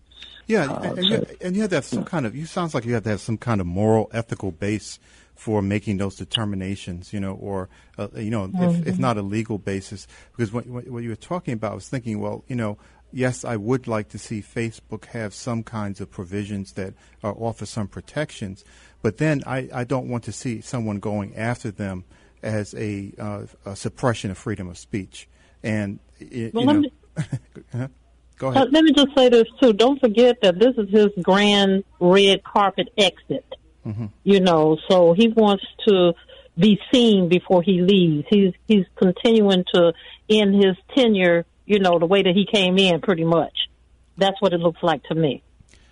Yeah, 0.47 0.71
uh, 0.71 0.81
and, 0.81 0.97
so, 0.97 1.03
you, 1.03 1.25
and 1.41 1.55
you 1.55 1.61
have 1.61 1.69
to 1.71 1.75
have 1.75 1.85
some 1.85 2.05
kind 2.05 2.25
of. 2.25 2.35
You 2.35 2.45
sounds 2.45 2.73
like 2.73 2.85
you 2.85 2.93
have 2.93 3.03
to 3.03 3.09
have 3.09 3.21
some 3.21 3.37
kind 3.37 3.61
of 3.61 3.67
moral, 3.67 4.09
ethical 4.13 4.51
base 4.51 4.97
for 5.35 5.61
making 5.61 5.97
those 5.97 6.15
determinations, 6.15 7.13
you 7.13 7.19
know, 7.19 7.35
or 7.35 7.69
uh, 7.97 8.07
you 8.15 8.31
know, 8.31 8.47
mm-hmm. 8.47 8.63
if, 8.63 8.87
if 8.87 8.93
mm-hmm. 8.93 9.01
not 9.01 9.17
a 9.17 9.21
legal 9.21 9.57
basis. 9.57 10.07
Because 10.31 10.51
what, 10.51 10.65
what 10.67 11.03
you 11.03 11.09
were 11.09 11.15
talking 11.15 11.53
about, 11.53 11.73
I 11.73 11.75
was 11.75 11.89
thinking, 11.89 12.19
well, 12.19 12.43
you 12.47 12.55
know, 12.55 12.77
yes, 13.11 13.45
I 13.45 13.55
would 13.55 13.87
like 13.87 14.09
to 14.09 14.17
see 14.17 14.41
Facebook 14.41 15.05
have 15.05 15.33
some 15.33 15.63
kinds 15.63 16.01
of 16.01 16.09
provisions 16.09 16.73
that 16.73 16.93
uh, 17.23 17.31
offer 17.31 17.65
some 17.65 17.87
protections, 17.87 18.65
but 19.01 19.17
then 19.17 19.43
I, 19.45 19.69
I 19.73 19.83
don't 19.83 20.09
want 20.09 20.23
to 20.25 20.31
see 20.31 20.61
someone 20.61 20.99
going 20.99 21.35
after 21.35 21.71
them 21.71 22.03
as 22.41 22.73
a, 22.75 23.13
uh, 23.19 23.43
a 23.65 23.75
suppression 23.75 24.31
of 24.31 24.37
freedom 24.37 24.69
of 24.69 24.77
speech. 24.77 25.27
And 25.63 25.99
well, 26.19 26.29
you 26.31 26.51
know, 26.53 26.73
me, 26.73 26.91
Go 28.37 28.49
ahead. 28.49 28.63
Uh, 28.63 28.69
let 28.71 28.83
me 28.83 28.91
just 28.93 29.15
say 29.15 29.29
this 29.29 29.47
too. 29.61 29.73
Don't 29.73 29.99
forget 29.99 30.41
that 30.41 30.59
this 30.59 30.75
is 30.77 30.89
his 30.89 31.07
grand 31.23 31.83
red 31.99 32.43
carpet 32.43 32.89
exit. 32.97 33.45
Mm-hmm. 33.85 34.07
You 34.23 34.39
know, 34.41 34.77
so 34.89 35.13
he 35.13 35.29
wants 35.29 35.65
to 35.87 36.13
be 36.57 36.79
seen 36.91 37.29
before 37.29 37.61
he 37.61 37.81
leaves. 37.81 38.27
He's 38.29 38.53
he's 38.67 38.85
continuing 38.95 39.63
to 39.73 39.93
end 40.29 40.55
his 40.55 40.75
tenure. 40.95 41.45
You 41.65 41.79
know, 41.79 41.99
the 41.99 42.05
way 42.05 42.23
that 42.23 42.33
he 42.35 42.45
came 42.45 42.77
in, 42.77 43.01
pretty 43.01 43.25
much. 43.25 43.69
That's 44.17 44.41
what 44.41 44.53
it 44.53 44.59
looks 44.59 44.81
like 44.81 45.03
to 45.05 45.15
me. 45.15 45.43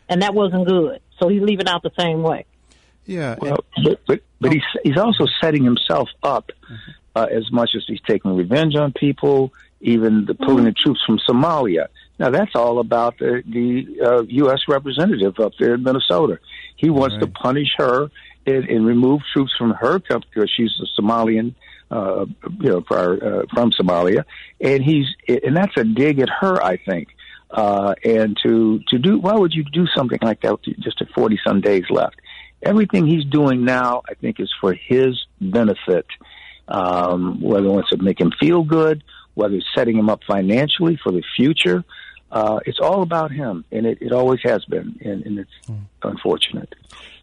and 0.09 0.21
that 0.21 0.33
wasn't 0.33 0.67
good. 0.67 1.01
So 1.19 1.29
he's 1.29 1.41
leaving 1.41 1.67
out 1.67 1.83
the 1.83 1.91
same 1.97 2.21
way. 2.21 2.45
Yeah, 3.05 3.35
well, 3.39 3.63
but 3.83 4.01
but, 4.07 4.21
but 4.41 4.51
he's 4.51 4.63
he's 4.83 4.97
also 4.97 5.25
setting 5.41 5.63
himself 5.63 6.09
up 6.23 6.51
mm-hmm. 6.63 6.91
uh, 7.15 7.25
as 7.25 7.51
much 7.51 7.71
as 7.75 7.83
he's 7.87 8.01
taking 8.01 8.35
revenge 8.35 8.75
on 8.75 8.93
people, 8.93 9.53
even 9.81 10.25
the 10.25 10.33
pulling 10.33 10.57
mm-hmm. 10.57 10.65
the 10.65 10.71
troops 10.73 11.01
from 11.05 11.19
Somalia. 11.19 11.87
Now 12.17 12.29
that's 12.29 12.55
all 12.55 12.79
about 12.79 13.17
the 13.17 13.43
the 13.45 14.01
uh, 14.01 14.21
U.S. 14.23 14.61
representative 14.67 15.39
up 15.39 15.53
there 15.59 15.75
in 15.75 15.83
Minnesota. 15.83 16.39
He 16.75 16.89
wants 16.89 17.15
right. 17.15 17.21
to 17.21 17.27
punish 17.27 17.69
her 17.77 18.09
and, 18.45 18.69
and 18.69 18.85
remove 18.85 19.21
troops 19.33 19.53
from 19.57 19.71
her 19.71 19.99
country 19.99 20.29
because 20.33 20.51
she's 20.55 20.71
a 20.81 21.01
Somalian, 21.01 21.55
uh, 21.91 22.25
you 22.59 22.69
know, 22.69 22.83
uh, 22.89 23.45
from 23.53 23.71
Somalia, 23.71 24.23
and 24.61 24.83
he's 24.83 25.05
and 25.27 25.55
that's 25.55 25.75
a 25.77 25.83
dig 25.83 26.19
at 26.19 26.29
her, 26.29 26.63
I 26.63 26.77
think. 26.77 27.09
Uh, 27.51 27.93
and 28.03 28.37
to 28.43 28.79
to 28.87 28.97
do 28.97 29.19
why 29.19 29.33
would 29.33 29.53
you 29.53 29.63
do 29.63 29.85
something 29.95 30.19
like 30.21 30.41
that 30.41 30.51
with 30.51 30.79
just 30.79 31.01
a 31.01 31.05
forty 31.13 31.39
some 31.45 31.61
days 31.61 31.83
left? 31.89 32.15
everything 32.65 33.05
he's 33.05 33.23
doing 33.25 33.63
now, 33.63 34.01
I 34.09 34.15
think, 34.15 34.39
is 34.39 34.51
for 34.59 34.73
his 34.73 35.25
benefit. 35.39 36.07
Um, 36.67 37.41
whether 37.41 37.67
it 37.67 37.71
wants 37.71 37.91
to 37.91 37.97
make 37.97 38.19
him 38.19 38.31
feel 38.39 38.63
good, 38.63 39.03
whether 39.35 39.53
it's 39.53 39.67
setting 39.75 39.97
him 39.97 40.09
up 40.09 40.21
financially 40.27 40.99
for 41.01 41.11
the 41.11 41.21
future, 41.35 41.83
uh, 42.31 42.59
it's 42.65 42.79
all 42.79 43.01
about 43.01 43.31
him, 43.31 43.65
and 43.71 43.85
it, 43.85 43.99
it 44.01 44.11
always 44.11 44.39
has 44.43 44.65
been, 44.65 44.99
and, 45.03 45.25
and 45.25 45.39
it's 45.39 45.51
mm. 45.67 45.79
unfortunate. 46.03 46.73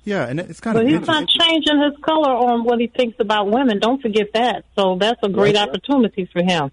Yeah, 0.04 0.26
and 0.26 0.40
it's 0.40 0.61
kind 0.61 0.75
but 0.75 0.85
of. 0.85 0.90
But 0.90 0.99
he's 0.99 1.06
not 1.06 1.28
changing 1.28 1.80
his 1.80 1.92
color 2.02 2.30
on 2.30 2.64
what 2.64 2.80
he 2.80 2.88
thinks 2.88 3.18
about 3.21 3.50
women. 3.50 3.78
Don't 3.78 4.00
forget 4.02 4.32
that. 4.35 4.64
So 4.76 4.97
that's 4.99 5.21
a 5.23 5.28
great 5.28 5.54
yeah. 5.54 5.64
opportunity 5.64 6.28
for 6.32 6.42
him. 6.42 6.71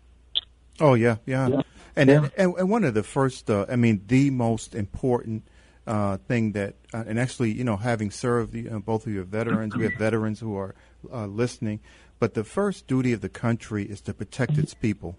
Oh 0.79 0.93
yeah, 0.93 1.17
yeah, 1.25 1.47
yeah. 1.47 1.61
And, 1.95 2.09
yeah. 2.09 2.29
and 2.37 2.55
and 2.55 2.69
one 2.69 2.83
of 2.83 2.93
the 2.93 3.03
first, 3.03 3.49
uh, 3.49 3.65
I 3.69 3.75
mean, 3.75 4.03
the 4.07 4.29
most 4.29 4.73
important 4.73 5.43
uh, 5.85 6.17
thing 6.17 6.53
that, 6.53 6.75
uh, 6.93 7.03
and 7.07 7.19
actually, 7.19 7.51
you 7.51 7.63
know, 7.63 7.75
having 7.75 8.11
served 8.11 8.53
the, 8.53 8.69
uh, 8.69 8.79
both 8.79 9.07
of 9.07 9.13
you 9.13 9.21
are 9.21 9.25
veterans, 9.25 9.75
we 9.75 9.83
have 9.83 9.93
veterans 9.97 10.39
who 10.39 10.55
are 10.55 10.75
uh, 11.11 11.25
listening, 11.25 11.79
but 12.19 12.35
the 12.35 12.43
first 12.43 12.87
duty 12.87 13.11
of 13.11 13.21
the 13.21 13.29
country 13.29 13.85
is 13.85 13.99
to 14.01 14.13
protect 14.13 14.57
its 14.57 14.73
people. 14.73 15.17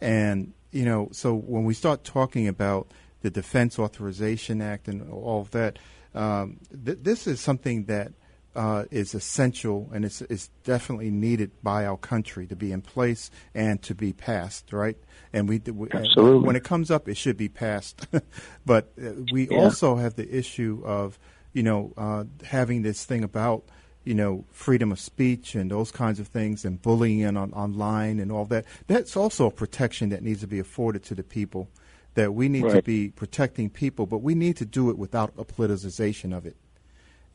And, 0.00 0.54
you 0.70 0.84
know, 0.84 1.08
so 1.12 1.34
when 1.34 1.64
we 1.64 1.74
start 1.74 2.04
talking 2.04 2.48
about 2.48 2.88
the 3.22 3.30
Defense 3.30 3.78
Authorization 3.78 4.62
Act 4.62 4.88
and 4.88 5.10
all 5.10 5.40
of 5.40 5.50
that, 5.52 5.78
um, 6.14 6.58
th- 6.84 6.98
this 7.02 7.26
is 7.26 7.40
something 7.40 7.84
that 7.84 8.12
uh, 8.54 8.84
is 8.90 9.14
essential 9.14 9.88
and 9.92 10.04
it's, 10.04 10.20
it's 10.22 10.48
definitely 10.64 11.10
needed 11.10 11.50
by 11.62 11.86
our 11.86 11.96
country 11.96 12.46
to 12.46 12.56
be 12.56 12.72
in 12.72 12.82
place 12.82 13.30
and 13.54 13.80
to 13.82 13.94
be 13.94 14.12
passed, 14.12 14.72
right? 14.72 14.96
And 15.32 15.48
we, 15.48 15.58
we 15.58 15.88
Absolutely. 15.90 16.46
when 16.46 16.56
it 16.56 16.64
comes 16.64 16.90
up, 16.90 17.08
it 17.08 17.16
should 17.16 17.36
be 17.36 17.48
passed. 17.48 18.06
but 18.66 18.92
uh, 19.00 19.10
we 19.32 19.48
yeah. 19.48 19.58
also 19.58 19.96
have 19.96 20.16
the 20.16 20.36
issue 20.36 20.82
of, 20.84 21.18
you 21.52 21.62
know, 21.62 21.92
uh, 21.96 22.24
having 22.44 22.82
this 22.82 23.04
thing 23.04 23.22
about, 23.22 23.64
you 24.08 24.14
know, 24.14 24.42
freedom 24.50 24.90
of 24.90 24.98
speech 24.98 25.54
and 25.54 25.70
those 25.70 25.92
kinds 25.92 26.18
of 26.18 26.26
things 26.26 26.64
and 26.64 26.80
bullying 26.80 27.36
on 27.36 27.52
online 27.52 28.18
and 28.18 28.32
all 28.32 28.46
that. 28.46 28.64
That's 28.86 29.18
also 29.18 29.44
a 29.44 29.50
protection 29.50 30.08
that 30.08 30.22
needs 30.22 30.40
to 30.40 30.46
be 30.46 30.58
afforded 30.58 31.04
to 31.04 31.14
the 31.14 31.22
people. 31.22 31.68
That 32.14 32.32
we 32.32 32.48
need 32.48 32.64
right. 32.64 32.76
to 32.76 32.82
be 32.82 33.10
protecting 33.10 33.68
people, 33.68 34.06
but 34.06 34.22
we 34.22 34.34
need 34.34 34.56
to 34.56 34.64
do 34.64 34.88
it 34.88 34.96
without 34.96 35.34
a 35.36 35.44
politicization 35.44 36.34
of 36.34 36.46
it. 36.46 36.56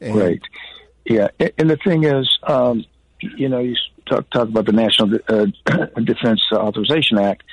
And 0.01 0.15
right. 0.15 0.41
Yeah, 1.05 1.27
and 1.59 1.69
the 1.69 1.77
thing 1.77 2.05
is, 2.05 2.27
um, 2.41 2.83
you 3.19 3.47
know, 3.47 3.59
you 3.59 3.75
talk, 4.07 4.27
talk 4.31 4.47
about 4.47 4.65
the 4.65 4.71
National 4.71 5.19
uh, 5.29 5.45
Defense 6.01 6.41
Authorization 6.51 7.19
Act. 7.19 7.43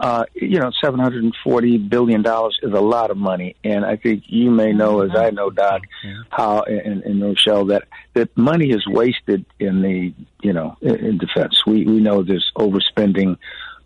Uh, 0.00 0.24
you 0.34 0.58
know, 0.58 0.70
seven 0.82 0.98
hundred 0.98 1.22
and 1.24 1.36
forty 1.44 1.76
billion 1.76 2.22
dollars 2.22 2.58
is 2.62 2.72
a 2.72 2.80
lot 2.80 3.10
of 3.10 3.18
money, 3.18 3.54
and 3.62 3.84
I 3.84 3.96
think 3.96 4.24
you 4.28 4.50
may 4.50 4.72
know, 4.72 5.02
as 5.02 5.10
I 5.14 5.28
know, 5.28 5.50
Doc, 5.50 5.82
how 6.30 6.62
and, 6.62 7.02
and 7.02 7.22
Rochelle 7.22 7.66
that 7.66 7.82
that 8.14 8.34
money 8.34 8.70
is 8.70 8.86
wasted 8.86 9.44
in 9.58 9.82
the 9.82 10.14
you 10.42 10.54
know 10.54 10.76
in, 10.80 10.96
in 10.96 11.18
defense. 11.18 11.66
We 11.66 11.84
we 11.84 12.00
know 12.00 12.22
there's 12.22 12.50
overspending. 12.56 13.36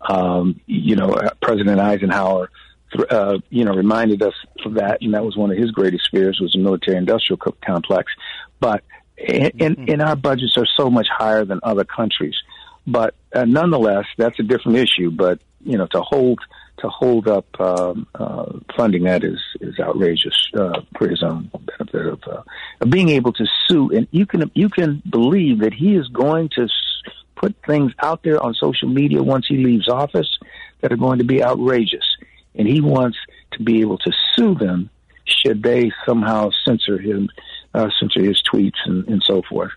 Um, 0.07 0.61
you 0.67 0.95
know, 0.95 1.17
President 1.41 1.79
Eisenhower 1.79 2.51
uh, 3.09 3.39
you 3.49 3.65
know, 3.65 3.73
reminded 3.73 4.21
us 4.21 4.33
of 4.63 4.75
that, 4.75 4.99
and 5.01 5.13
that 5.13 5.25
was 5.25 5.35
one 5.35 5.51
of 5.51 5.57
his 5.57 5.71
greatest 5.71 6.09
fears 6.11 6.39
was 6.41 6.51
the 6.53 6.59
military-industrial 6.59 7.37
co- 7.37 7.57
complex. 7.65 8.11
But 8.59 8.83
and, 9.17 9.53
mm-hmm. 9.53 9.91
and 9.91 10.01
our 10.01 10.15
budgets 10.15 10.57
are 10.57 10.67
so 10.77 10.89
much 10.89 11.07
higher 11.09 11.45
than 11.45 11.59
other 11.63 11.83
countries. 11.83 12.35
But 12.87 13.15
uh, 13.33 13.45
nonetheless, 13.45 14.05
that's 14.17 14.39
a 14.39 14.43
different 14.43 14.77
issue. 14.77 15.11
But 15.11 15.39
you 15.65 15.77
know, 15.77 15.87
to 15.87 16.01
hold 16.01 16.39
to 16.77 16.89
hold 16.89 17.27
up 17.27 17.47
um, 17.59 18.05
uh, 18.15 18.51
funding 18.75 19.03
that 19.03 19.23
is 19.23 19.39
is 19.61 19.79
outrageous 19.79 20.35
uh, 20.55 20.81
for 20.97 21.07
his 21.07 21.23
own 21.23 21.49
benefit 21.53 22.05
of, 22.05 22.21
uh, 22.27 22.41
of 22.81 22.89
being 22.89 23.09
able 23.09 23.33
to 23.33 23.45
sue. 23.67 23.89
And 23.91 24.07
you 24.11 24.25
can 24.25 24.49
you 24.53 24.69
can 24.69 25.01
believe 25.09 25.59
that 25.59 25.73
he 25.73 25.95
is 25.95 26.07
going 26.09 26.49
to 26.55 26.67
put 27.35 27.55
things 27.65 27.91
out 27.99 28.23
there 28.23 28.41
on 28.41 28.53
social 28.53 28.89
media 28.89 29.21
once 29.21 29.45
he 29.47 29.57
leaves 29.57 29.89
office 29.89 30.37
that 30.81 30.91
are 30.91 30.97
going 30.97 31.19
to 31.19 31.25
be 31.25 31.43
outrageous, 31.43 32.05
and 32.55 32.67
he 32.67 32.81
wants 32.81 33.17
to 33.53 33.63
be 33.63 33.81
able 33.81 33.97
to 33.99 34.11
sue 34.33 34.55
them 34.55 34.89
should 35.25 35.63
they 35.63 35.91
somehow 36.05 36.51
censor 36.63 36.97
him 36.99 37.29
uh, 37.73 37.89
censor 37.99 38.21
his 38.21 38.41
tweets 38.43 38.77
and, 38.85 39.07
and 39.07 39.23
so 39.23 39.41
forth. 39.49 39.71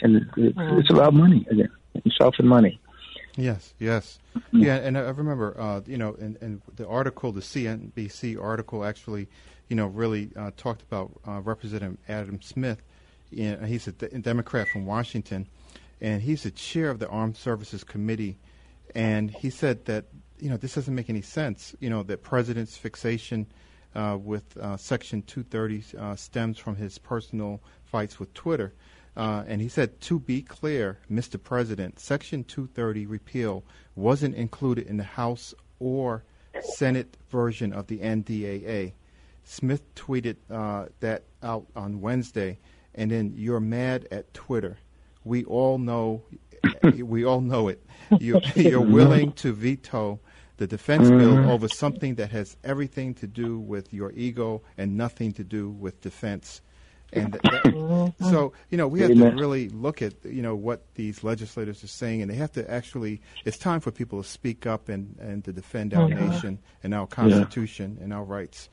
And 0.00 0.16
it, 0.16 0.22
it, 0.36 0.54
it's 0.56 0.90
about 0.90 1.14
money 1.14 1.46
again, 1.50 1.70
himself 2.02 2.36
and 2.38 2.48
money. 2.48 2.80
Yes, 3.38 3.72
yes, 3.78 4.18
mm-hmm. 4.36 4.58
yeah. 4.58 4.76
And 4.76 4.98
I 4.98 5.02
remember, 5.02 5.58
uh, 5.58 5.80
you 5.86 5.96
know, 5.96 6.16
and, 6.20 6.36
and 6.40 6.60
the 6.74 6.88
article, 6.88 7.30
the 7.30 7.40
CNBC 7.40 8.42
article, 8.42 8.84
actually, 8.84 9.28
you 9.68 9.76
know, 9.76 9.86
really 9.86 10.30
uh, 10.36 10.50
talked 10.56 10.82
about 10.82 11.12
uh, 11.26 11.40
Representative 11.40 11.98
Adam 12.08 12.42
Smith. 12.42 12.82
he's 13.30 13.86
a 13.86 13.92
Democrat 13.92 14.66
from 14.72 14.86
Washington, 14.86 15.46
and 16.00 16.20
he's 16.20 16.42
the 16.42 16.50
chair 16.50 16.90
of 16.90 16.98
the 16.98 17.08
Armed 17.08 17.36
Services 17.36 17.84
Committee. 17.84 18.38
And 18.96 19.30
he 19.30 19.50
said 19.50 19.84
that 19.84 20.06
you 20.40 20.50
know 20.50 20.56
this 20.56 20.74
doesn't 20.74 20.94
make 20.94 21.08
any 21.08 21.22
sense. 21.22 21.76
You 21.78 21.90
know 21.90 22.02
that 22.02 22.24
president's 22.24 22.76
fixation 22.76 23.46
uh, 23.94 24.18
with 24.20 24.56
uh, 24.56 24.76
Section 24.76 25.22
230 25.22 25.96
uh, 25.96 26.16
stems 26.16 26.58
from 26.58 26.76
his 26.76 26.98
personal 26.98 27.60
fights 27.84 28.18
with 28.18 28.34
Twitter. 28.34 28.72
Uh, 29.18 29.42
and 29.48 29.60
he 29.60 29.68
said, 29.68 30.00
to 30.00 30.20
be 30.20 30.40
clear, 30.40 30.96
Mr. 31.10 31.42
President, 31.42 31.98
Section 31.98 32.44
230 32.44 33.04
repeal 33.04 33.64
wasn't 33.96 34.36
included 34.36 34.86
in 34.86 34.96
the 34.96 35.02
House 35.02 35.52
or 35.80 36.22
Senate 36.60 37.16
version 37.28 37.72
of 37.72 37.88
the 37.88 37.98
NDAA. 37.98 38.92
Smith 39.42 39.92
tweeted 39.96 40.36
uh, 40.48 40.86
that 41.00 41.24
out 41.42 41.66
on 41.74 42.00
Wednesday, 42.00 42.60
and 42.94 43.10
then 43.10 43.32
you're 43.34 43.58
mad 43.58 44.06
at 44.12 44.32
Twitter. 44.34 44.78
We 45.24 45.44
all 45.46 45.78
know, 45.78 46.22
we 47.02 47.24
all 47.24 47.40
know 47.40 47.66
it. 47.66 47.84
You, 48.20 48.40
you're 48.54 48.80
willing 48.80 49.32
to 49.32 49.52
veto 49.52 50.20
the 50.58 50.68
defense 50.68 51.08
mm-hmm. 51.08 51.18
bill 51.18 51.50
over 51.50 51.66
something 51.66 52.14
that 52.16 52.30
has 52.30 52.56
everything 52.62 53.14
to 53.14 53.26
do 53.26 53.58
with 53.58 53.92
your 53.92 54.12
ego 54.12 54.62
and 54.76 54.96
nothing 54.96 55.32
to 55.32 55.42
do 55.42 55.70
with 55.70 56.00
defense. 56.02 56.60
And 57.12 57.32
that, 57.32 57.42
mm-hmm. 57.42 58.24
so, 58.30 58.52
you 58.68 58.76
know, 58.76 58.86
we 58.86 59.00
have 59.00 59.10
to 59.10 59.30
really 59.30 59.70
look 59.70 60.02
at, 60.02 60.12
you 60.24 60.42
know, 60.42 60.54
what 60.54 60.82
these 60.94 61.24
legislators 61.24 61.82
are 61.82 61.88
saying, 61.88 62.20
and 62.20 62.30
they 62.30 62.34
have 62.34 62.52
to 62.52 62.70
actually. 62.70 63.22
It's 63.44 63.56
time 63.56 63.80
for 63.80 63.90
people 63.90 64.22
to 64.22 64.28
speak 64.28 64.66
up 64.66 64.88
and 64.88 65.16
and 65.18 65.44
to 65.44 65.52
defend 65.52 65.94
our 65.94 66.08
mm-hmm. 66.08 66.28
nation 66.28 66.58
and 66.82 66.92
our 66.92 67.06
Constitution 67.06 67.96
yeah. 67.96 68.04
and 68.04 68.12
our 68.12 68.24
rights. 68.24 68.68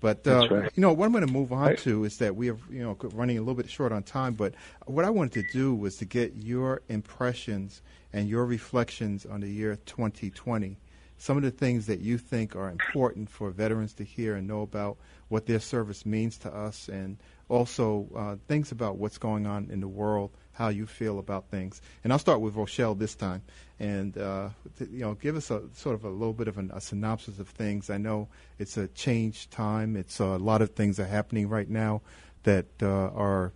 But 0.00 0.26
uh, 0.26 0.48
right. 0.50 0.70
you 0.74 0.80
know, 0.80 0.92
what 0.92 1.06
I'm 1.06 1.12
going 1.12 1.26
to 1.26 1.32
move 1.32 1.52
on 1.52 1.60
right. 1.60 1.78
to 1.78 2.04
is 2.04 2.18
that 2.18 2.36
we 2.36 2.50
are, 2.50 2.58
you 2.70 2.82
know, 2.82 2.96
running 3.12 3.36
a 3.36 3.40
little 3.40 3.54
bit 3.54 3.70
short 3.70 3.92
on 3.92 4.02
time. 4.02 4.34
But 4.34 4.54
what 4.86 5.04
I 5.04 5.10
wanted 5.10 5.32
to 5.32 5.52
do 5.52 5.74
was 5.74 5.96
to 5.96 6.04
get 6.04 6.36
your 6.36 6.82
impressions 6.88 7.82
and 8.12 8.28
your 8.28 8.46
reflections 8.46 9.26
on 9.26 9.40
the 9.40 9.48
year 9.48 9.76
2020 9.86 10.78
some 11.16 11.36
of 11.36 11.42
the 11.42 11.50
things 11.50 11.86
that 11.86 12.00
you 12.00 12.18
think 12.18 12.54
are 12.54 12.68
important 12.68 13.30
for 13.30 13.50
veterans 13.50 13.94
to 13.94 14.04
hear 14.04 14.34
and 14.36 14.46
know 14.46 14.62
about 14.62 14.98
what 15.28 15.46
their 15.46 15.60
service 15.60 16.04
means 16.04 16.36
to 16.38 16.54
us, 16.54 16.88
and 16.88 17.16
also 17.48 18.06
uh, 18.14 18.36
things 18.48 18.72
about 18.72 18.96
what's 18.96 19.18
going 19.18 19.46
on 19.46 19.68
in 19.70 19.80
the 19.80 19.88
world, 19.88 20.30
how 20.52 20.68
you 20.68 20.86
feel 20.86 21.18
about 21.18 21.50
things. 21.50 21.82
And 22.02 22.12
I'll 22.12 22.18
start 22.18 22.40
with 22.40 22.54
Rochelle 22.54 22.94
this 22.94 23.14
time, 23.14 23.42
and 23.78 24.16
uh, 24.16 24.48
you 24.78 25.00
know, 25.00 25.14
give 25.14 25.36
us 25.36 25.50
a 25.50 25.62
sort 25.74 25.94
of 25.94 26.04
a 26.04 26.10
little 26.10 26.32
bit 26.32 26.48
of 26.48 26.58
an, 26.58 26.70
a 26.74 26.80
synopsis 26.80 27.38
of 27.38 27.48
things. 27.48 27.90
I 27.90 27.98
know 27.98 28.28
it's 28.58 28.76
a 28.76 28.88
changed 28.88 29.50
time. 29.50 29.96
It's 29.96 30.20
uh, 30.20 30.24
a 30.24 30.38
lot 30.38 30.62
of 30.62 30.70
things 30.70 30.98
are 30.98 31.06
happening 31.06 31.48
right 31.48 31.68
now 31.68 32.02
that 32.44 32.66
uh, 32.82 32.86
are 32.86 33.52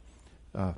uh, 0.55 0.73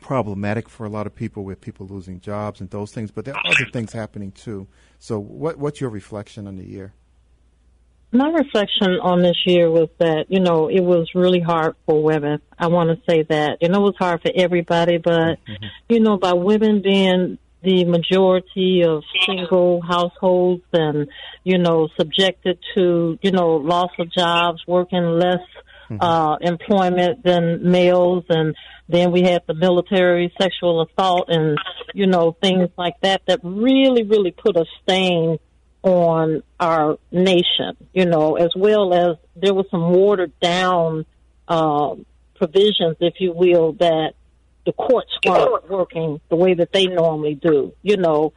problematic 0.00 0.68
for 0.68 0.86
a 0.86 0.88
lot 0.88 1.06
of 1.06 1.14
people 1.14 1.44
with 1.44 1.60
people 1.60 1.86
losing 1.86 2.20
jobs 2.20 2.60
and 2.60 2.70
those 2.70 2.92
things, 2.92 3.10
but 3.10 3.24
there 3.24 3.34
are 3.34 3.46
other 3.46 3.66
things 3.72 3.92
happening 3.92 4.32
too. 4.32 4.66
So, 4.98 5.18
what, 5.18 5.58
what's 5.58 5.80
your 5.80 5.90
reflection 5.90 6.46
on 6.46 6.56
the 6.56 6.64
year? 6.64 6.92
My 8.14 8.28
reflection 8.28 9.00
on 9.02 9.22
this 9.22 9.36
year 9.44 9.68
was 9.68 9.88
that, 9.98 10.26
you 10.28 10.38
know, 10.38 10.68
it 10.68 10.80
was 10.80 11.10
really 11.16 11.40
hard 11.40 11.74
for 11.84 12.00
women. 12.00 12.40
I 12.56 12.68
want 12.68 12.90
to 12.90 13.10
say 13.10 13.24
that. 13.24 13.58
You 13.60 13.68
know, 13.68 13.80
it 13.80 13.82
was 13.82 13.96
hard 13.98 14.22
for 14.22 14.30
everybody, 14.34 14.98
but, 14.98 15.12
mm-hmm. 15.12 15.64
you 15.88 15.98
know, 15.98 16.16
by 16.16 16.32
women 16.32 16.80
being 16.80 17.38
the 17.62 17.84
majority 17.84 18.84
of 18.86 19.02
single 19.26 19.82
households 19.82 20.62
and, 20.72 21.08
you 21.42 21.58
know, 21.58 21.88
subjected 21.96 22.58
to, 22.76 23.18
you 23.20 23.32
know, 23.32 23.56
loss 23.56 23.90
of 23.98 24.12
jobs, 24.12 24.62
working 24.66 25.18
less 25.18 25.42
mm-hmm. 25.90 26.00
uh, 26.00 26.36
employment 26.36 27.24
than 27.24 27.68
males, 27.68 28.24
and 28.28 28.54
then 28.88 29.10
we 29.10 29.22
had 29.22 29.42
the 29.46 29.54
military 29.54 30.32
sexual 30.40 30.82
assault 30.82 31.28
and 31.28 31.58
you 31.94 32.06
know 32.06 32.36
things 32.42 32.68
like 32.76 32.94
that 33.02 33.22
that 33.26 33.40
really, 33.42 34.02
really 34.02 34.30
put 34.30 34.56
a 34.56 34.64
stain 34.82 35.38
on 35.84 36.42
our 36.58 36.98
nation. 37.12 37.76
You 37.92 38.06
know, 38.06 38.36
as 38.36 38.50
well 38.56 38.92
as 38.92 39.16
there 39.36 39.54
was 39.54 39.66
some 39.70 39.92
watered 39.92 40.32
down 40.40 41.06
uh, 41.46 41.94
provisions, 42.34 42.96
if 43.00 43.14
you 43.20 43.32
will, 43.32 43.74
that 43.74 44.14
the 44.66 44.72
courts 44.72 45.12
weren't 45.24 45.70
working 45.70 46.20
the 46.30 46.36
way 46.36 46.54
that 46.54 46.72
they 46.72 46.86
normally 46.86 47.34
do. 47.34 47.74
You 47.82 47.98
know, 47.98 48.32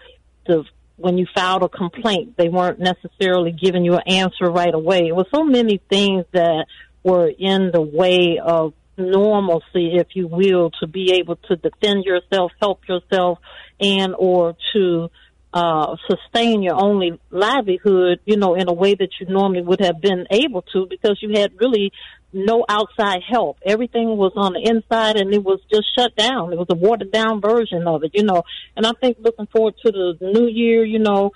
the 0.45 0.65
when 0.97 1.17
you 1.17 1.27
filed 1.33 1.61
a 1.61 1.69
complaint, 1.69 2.35
they 2.37 2.49
weren't 2.49 2.79
necessarily 2.79 3.51
giving 3.51 3.85
you 3.85 3.93
an 3.93 4.07
answer 4.07 4.49
right 4.49 4.73
away. 4.73 5.07
It 5.07 5.15
was 5.15 5.27
so 5.33 5.43
many 5.43 5.79
things 5.89 6.25
that 6.31 6.65
were 7.03 7.27
in 7.29 7.69
the 7.71 7.81
way 7.81 8.39
of 8.43 8.73
normalcy, 8.97 9.93
if 9.93 10.07
you 10.15 10.27
will, 10.27 10.71
to 10.79 10.87
be 10.87 11.13
able 11.13 11.35
to 11.35 11.55
defend 11.55 12.03
yourself, 12.03 12.51
help 12.59 12.87
yourself, 12.87 13.37
and 13.79 14.15
or 14.17 14.57
to 14.73 15.09
uh, 15.57 15.95
sustain 16.07 16.61
your 16.61 16.75
only 16.75 17.19
livelihood, 17.31 18.19
you 18.25 18.37
know, 18.37 18.53
in 18.53 18.69
a 18.69 18.73
way 18.73 18.93
that 18.93 19.09
you 19.19 19.25
normally 19.25 19.63
would 19.63 19.79
have 19.79 19.99
been 19.99 20.27
able 20.29 20.61
to 20.61 20.85
because 20.87 21.17
you 21.19 21.31
had 21.33 21.59
really 21.59 21.91
no 22.31 22.63
outside 22.69 23.21
help. 23.27 23.57
Everything 23.65 24.17
was 24.17 24.33
on 24.35 24.53
the 24.53 24.61
inside 24.61 25.15
and 25.15 25.33
it 25.33 25.43
was 25.43 25.59
just 25.73 25.87
shut 25.97 26.15
down. 26.15 26.53
It 26.53 26.59
was 26.59 26.67
a 26.69 26.75
watered 26.75 27.11
down 27.11 27.41
version 27.41 27.87
of 27.87 28.03
it, 28.03 28.11
you 28.13 28.21
know. 28.23 28.43
And 28.75 28.85
I 28.85 28.91
think 29.01 29.17
looking 29.19 29.47
forward 29.47 29.73
to 29.83 29.91
the 29.91 30.17
new 30.21 30.47
year, 30.47 30.85
you 30.85 30.99
know, 30.99 31.31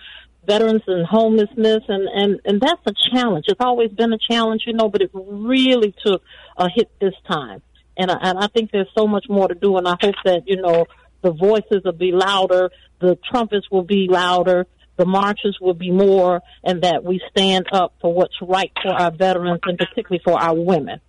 veterans 0.45 0.83
and 0.85 1.03
homelessness 1.03 1.83
and, 1.87 2.07
and, 2.07 2.39
and 2.45 2.61
that's 2.61 2.81
a 2.85 2.93
challenge. 3.11 3.45
It's 3.47 3.59
always 3.59 3.89
been 3.89 4.13
a 4.13 4.19
challenge, 4.19 4.65
you 4.67 4.73
know, 4.73 4.87
but 4.87 5.01
it 5.01 5.09
really 5.13 5.95
took 6.05 6.21
a 6.57 6.69
hit 6.69 6.91
this 7.01 7.15
time. 7.27 7.63
And 7.97 8.11
I, 8.11 8.17
and 8.21 8.37
I 8.37 8.47
think 8.53 8.69
there's 8.69 8.89
so 8.95 9.07
much 9.07 9.25
more 9.29 9.47
to 9.47 9.55
do 9.55 9.77
and 9.77 9.87
I 9.87 9.95
hope 9.99 10.15
that, 10.25 10.43
you 10.45 10.61
know, 10.61 10.85
the 11.21 11.31
voices 11.31 11.83
will 11.83 11.91
be 11.91 12.11
louder, 12.11 12.71
the 12.99 13.17
trumpets 13.29 13.69
will 13.71 13.83
be 13.83 14.07
louder, 14.09 14.67
the 14.97 15.05
marches 15.05 15.57
will 15.59 15.73
be 15.73 15.91
more, 15.91 16.41
and 16.63 16.83
that 16.83 17.03
we 17.03 17.21
stand 17.31 17.67
up 17.71 17.93
for 18.01 18.13
what's 18.13 18.35
right 18.41 18.71
for 18.81 18.91
our 18.91 19.11
veterans 19.11 19.61
and 19.65 19.77
particularly 19.77 20.21
for 20.23 20.39
our 20.39 20.55
women. 20.55 20.99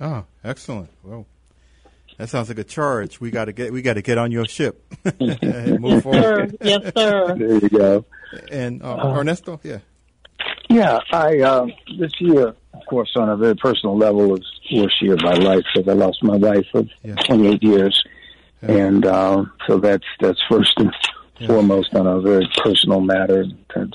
Oh, 0.00 0.24
excellent. 0.44 0.90
Well, 1.02 1.26
that 2.16 2.28
sounds 2.28 2.48
like 2.48 2.58
a 2.58 2.64
charge. 2.64 3.20
We 3.20 3.30
got 3.30 3.46
to 3.46 3.52
get 3.52 3.72
we 3.72 3.82
got 3.82 3.94
to 3.94 4.02
get 4.02 4.18
on 4.18 4.30
your 4.30 4.46
ship 4.46 4.84
move 5.20 5.38
yes, 5.40 6.02
forward. 6.02 6.50
Sir. 6.50 6.56
Yes, 6.60 6.92
sir. 6.96 7.36
there 7.36 7.58
you 7.58 7.68
go. 7.68 8.04
And 8.50 8.82
uh, 8.82 8.94
uh, 8.94 9.18
Ernesto, 9.18 9.60
yeah. 9.62 9.78
Yeah, 10.68 10.98
I 11.12 11.40
uh, 11.40 11.66
this 11.98 12.12
year, 12.20 12.48
of 12.48 12.86
course, 12.88 13.10
on 13.16 13.28
a 13.28 13.36
very 13.36 13.56
personal 13.56 13.96
level, 13.96 14.28
was 14.28 14.44
worst 14.72 15.00
year 15.00 15.14
of 15.14 15.22
my 15.22 15.34
life 15.34 15.64
because 15.74 15.88
I 15.88 15.94
lost 15.94 16.22
my 16.22 16.36
wife 16.36 16.66
of 16.74 16.88
yeah. 17.02 17.14
28 17.26 17.62
years, 17.62 18.02
yeah. 18.62 18.70
and 18.70 19.06
uh, 19.06 19.44
so 19.66 19.78
that's 19.78 20.06
that's 20.20 20.40
first 20.48 20.72
and 20.78 20.92
foremost 21.46 21.94
on 21.94 22.06
a 22.06 22.20
very 22.20 22.48
personal 22.56 23.00
matter, 23.00 23.44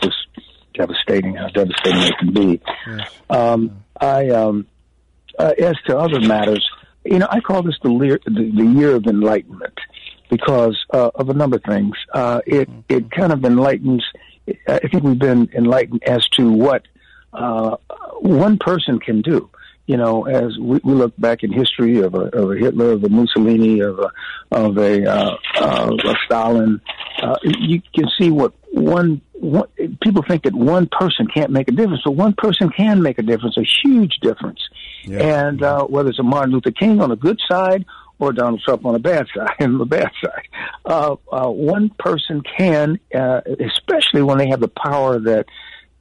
just 0.01 0.27
devastating 0.73 1.35
how 1.35 1.47
devastating 1.47 2.01
it 2.01 2.17
can 2.17 2.33
be. 2.33 2.61
Yes. 2.87 3.11
Um, 3.29 3.83
I, 3.99 4.29
um, 4.29 4.67
uh, 5.37 5.53
as 5.59 5.75
to 5.87 5.97
other 5.97 6.19
matters, 6.19 6.67
you 7.05 7.19
know, 7.19 7.27
I 7.29 7.39
call 7.39 7.61
this 7.63 7.75
the, 7.83 7.89
lear, 7.89 8.19
the, 8.25 8.51
the 8.55 8.65
year 8.65 8.95
of 8.95 9.05
enlightenment 9.05 9.77
because 10.29 10.77
uh, 10.93 11.11
of 11.15 11.29
a 11.29 11.33
number 11.33 11.57
of 11.57 11.63
things. 11.63 11.95
Uh, 12.13 12.41
it 12.45 12.69
mm-hmm. 12.69 12.79
it 12.89 13.11
kind 13.11 13.31
of 13.33 13.43
enlightens. 13.45 14.05
I 14.67 14.79
think 14.79 15.03
we've 15.03 15.19
been 15.19 15.49
enlightened 15.53 16.03
as 16.03 16.27
to 16.29 16.51
what 16.51 16.83
uh, 17.33 17.77
one 18.19 18.57
person 18.57 18.99
can 18.99 19.21
do 19.21 19.49
you 19.85 19.97
know, 19.97 20.25
as 20.25 20.57
we, 20.57 20.79
we 20.83 20.93
look 20.93 21.13
back 21.17 21.43
in 21.43 21.51
history 21.51 21.99
of 21.99 22.15
a, 22.15 22.29
of 22.37 22.51
a 22.51 22.55
Hitler, 22.55 22.91
of 22.91 23.03
a 23.03 23.09
Mussolini, 23.09 23.81
of 23.81 23.99
a 23.99 24.11
of 24.51 24.77
a, 24.77 25.05
uh, 25.05 25.37
uh, 25.55 25.91
a 26.05 26.15
Stalin, 26.25 26.79
uh, 27.21 27.35
you 27.43 27.81
can 27.93 28.09
see 28.17 28.31
what 28.31 28.53
one, 28.71 29.21
one 29.33 29.67
people 30.01 30.23
think 30.27 30.43
that 30.43 30.53
one 30.53 30.87
person 30.87 31.27
can't 31.27 31.51
make 31.51 31.67
a 31.67 31.71
difference, 31.71 32.01
but 32.05 32.11
one 32.11 32.33
person 32.33 32.69
can 32.69 33.01
make 33.01 33.19
a 33.19 33.23
difference, 33.23 33.57
a 33.57 33.65
huge 33.83 34.19
difference. 34.21 34.59
Yeah. 35.05 35.47
And 35.47 35.61
uh, 35.61 35.85
whether 35.85 36.09
it's 36.09 36.19
a 36.19 36.23
Martin 36.23 36.53
Luther 36.53 36.71
King 36.71 37.01
on 37.01 37.09
the 37.09 37.15
good 37.17 37.39
side 37.49 37.85
or 38.19 38.31
Donald 38.31 38.61
Trump 38.63 38.85
on 38.85 38.93
the 38.93 38.99
bad 38.99 39.27
side, 39.35 39.61
on 39.61 39.77
the 39.77 39.85
bad 39.85 40.11
side, 40.23 40.47
uh, 40.85 41.15
uh, 41.31 41.49
one 41.49 41.89
person 41.99 42.41
can, 42.57 42.99
uh, 43.13 43.41
especially 43.59 44.21
when 44.21 44.37
they 44.37 44.47
have 44.47 44.61
the 44.61 44.69
power 44.69 45.19
that 45.19 45.45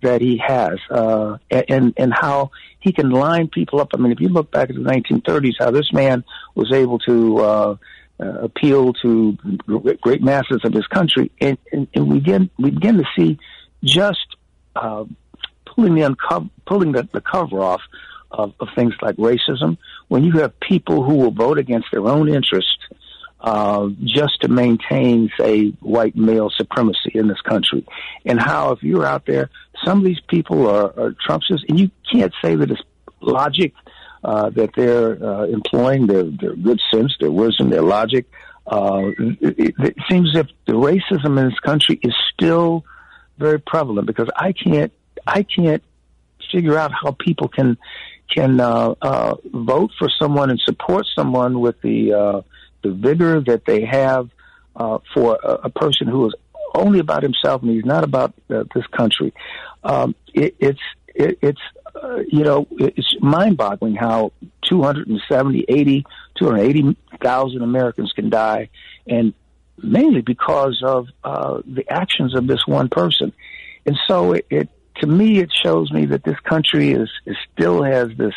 that 0.03 0.21
he 0.21 0.39
has, 0.39 0.79
uh, 0.91 1.39
and 1.51 1.95
and 1.97 2.13
how 2.13 2.51
he 2.81 2.93
can 2.93 3.11
line 3.11 3.49
people 3.49 3.81
up. 3.81 3.91
I 3.95 3.97
mean, 3.97 4.13
if 4.13 4.21
you 4.21 4.29
look 4.29 4.51
back 4.51 4.71
at 4.71 4.77
the 4.77 4.83
1930s, 4.83 5.55
how 5.59 5.71
this 5.71 5.93
man 5.93 6.25
was 6.55 6.73
able 6.73 6.99
to 7.01 7.39
uh, 7.39 7.77
uh, 8.21 8.25
appeal 8.25 8.93
to 8.95 9.37
great 10.01 10.23
masses 10.23 10.61
of 10.65 10.73
his 10.73 10.87
country, 10.89 11.31
and, 11.41 11.59
and, 11.73 11.89
and 11.95 12.09
we 12.09 12.19
begin 12.19 12.51
we 12.59 12.71
begin 12.71 12.99
to 12.99 13.05
see 13.17 13.39
just 13.83 14.37
uh, 14.77 15.05
pulling 15.65 15.95
the 15.95 16.03
uncover, 16.03 16.49
pulling 16.67 16.93
the, 16.93 17.09
the 17.13 17.21
cover 17.21 17.61
off 17.61 17.83
of, 18.31 18.53
of 18.61 18.69
things 18.75 18.95
like 19.01 19.17
racism. 19.17 19.79
When 20.09 20.25
you 20.25 20.33
have 20.39 20.59
people 20.61 21.03
who 21.03 21.17
will 21.17 21.31
vote 21.31 21.59
against 21.59 21.89
their 21.93 22.07
own 22.07 22.29
interests 22.29 22.77
uh, 23.43 23.89
just 24.05 24.41
to 24.41 24.49
maintain, 24.49 25.31
say, 25.39 25.71
white 25.81 26.17
male 26.17 26.51
supremacy 26.57 27.11
in 27.15 27.27
this 27.27 27.41
country. 27.41 27.85
And 28.25 28.41
how, 28.41 28.71
if 28.73 28.83
you're 28.83 29.05
out 29.05 29.27
there, 29.27 29.51
some 29.85 29.99
of 29.99 30.05
these 30.05 30.21
people 30.29 30.69
are, 30.69 30.87
are 30.99 31.17
Trumpsters, 31.27 31.61
and 31.69 31.79
you 31.79 31.91
can't 32.11 32.33
say 32.43 32.55
that 32.55 32.71
it's 32.71 32.81
logic 33.21 33.75
uh, 34.23 34.51
that 34.51 34.71
they're 34.77 35.23
uh, 35.23 35.47
employing, 35.47 36.07
their, 36.07 36.23
their 36.23 36.55
good 36.55 36.81
sense, 36.95 37.13
their 37.19 37.33
wisdom, 37.33 37.71
their 37.71 37.83
logic. 37.83 38.27
Uh, 38.65 39.11
it, 39.19 39.75
it 39.77 39.97
seems 40.09 40.31
as 40.37 40.45
if 40.45 40.47
the 40.67 40.75
racism 40.75 41.37
in 41.39 41.49
this 41.49 41.59
country 41.59 41.99
is 42.01 42.15
still 42.33 42.85
very 43.39 43.59
prevalent 43.59 44.07
because 44.07 44.29
I 44.37 44.53
can't, 44.53 44.93
I 45.27 45.43
can't 45.43 45.83
figure 46.53 46.79
out 46.79 46.93
how 46.93 47.13
people 47.13 47.49
can 47.49 47.77
can 48.31 48.61
uh, 48.61 48.95
uh, 49.03 49.35
vote 49.53 49.91
for 49.99 50.09
someone 50.19 50.49
and 50.49 50.61
support 50.61 51.05
someone 51.15 51.61
with 51.61 51.79
the 51.83 52.15
uh, 52.15 52.43
the 52.83 52.93
vigor 52.93 53.41
that 53.41 53.65
they 53.65 53.85
have 53.85 54.31
uh, 54.77 54.99
for 55.15 55.39
a, 55.43 55.53
a, 55.65 55.71
person 55.71 56.07
who 56.07 56.27
is 56.27 56.35
only 56.75 56.99
about 56.99 57.23
himself 57.23 57.63
and 57.63 57.71
he's 57.71 57.85
not 57.85 58.05
about 58.05 58.33
uh, 58.51 58.65
this 58.75 58.87
country. 58.87 59.35
Um, 59.85 60.15
it, 60.33 60.57
it's 60.59 60.81
it, 61.15 61.39
it's 61.43 61.61
uh, 61.95 62.21
you 62.27 62.45
know 62.45 62.67
it's 62.71 63.15
mind-boggling 63.21 63.97
how 63.97 64.33
270, 64.69 65.67
80, 65.69 66.07
280,000 66.39 67.63
Americans 67.63 68.13
can 68.15 68.31
die, 68.31 68.71
and 69.07 69.35
mainly 69.83 70.23
because 70.23 70.83
of 70.85 71.09
uh, 71.25 71.61
the 71.67 71.85
actions 71.91 72.35
of 72.35 72.47
this 72.47 72.67
one 72.67 72.89
person. 72.89 73.33
And 73.85 73.99
so 74.09 74.33
it, 74.33 74.47
it 74.51 74.69
to 74.97 75.07
me 75.07 75.39
it 75.41 75.53
shows 75.53 75.91
me 75.93 76.07
that 76.07 76.25
this 76.25 76.39
country 76.41 76.93
is, 76.93 77.11
is 77.27 77.37
still 77.53 77.83
has 77.83 78.09
this 78.17 78.35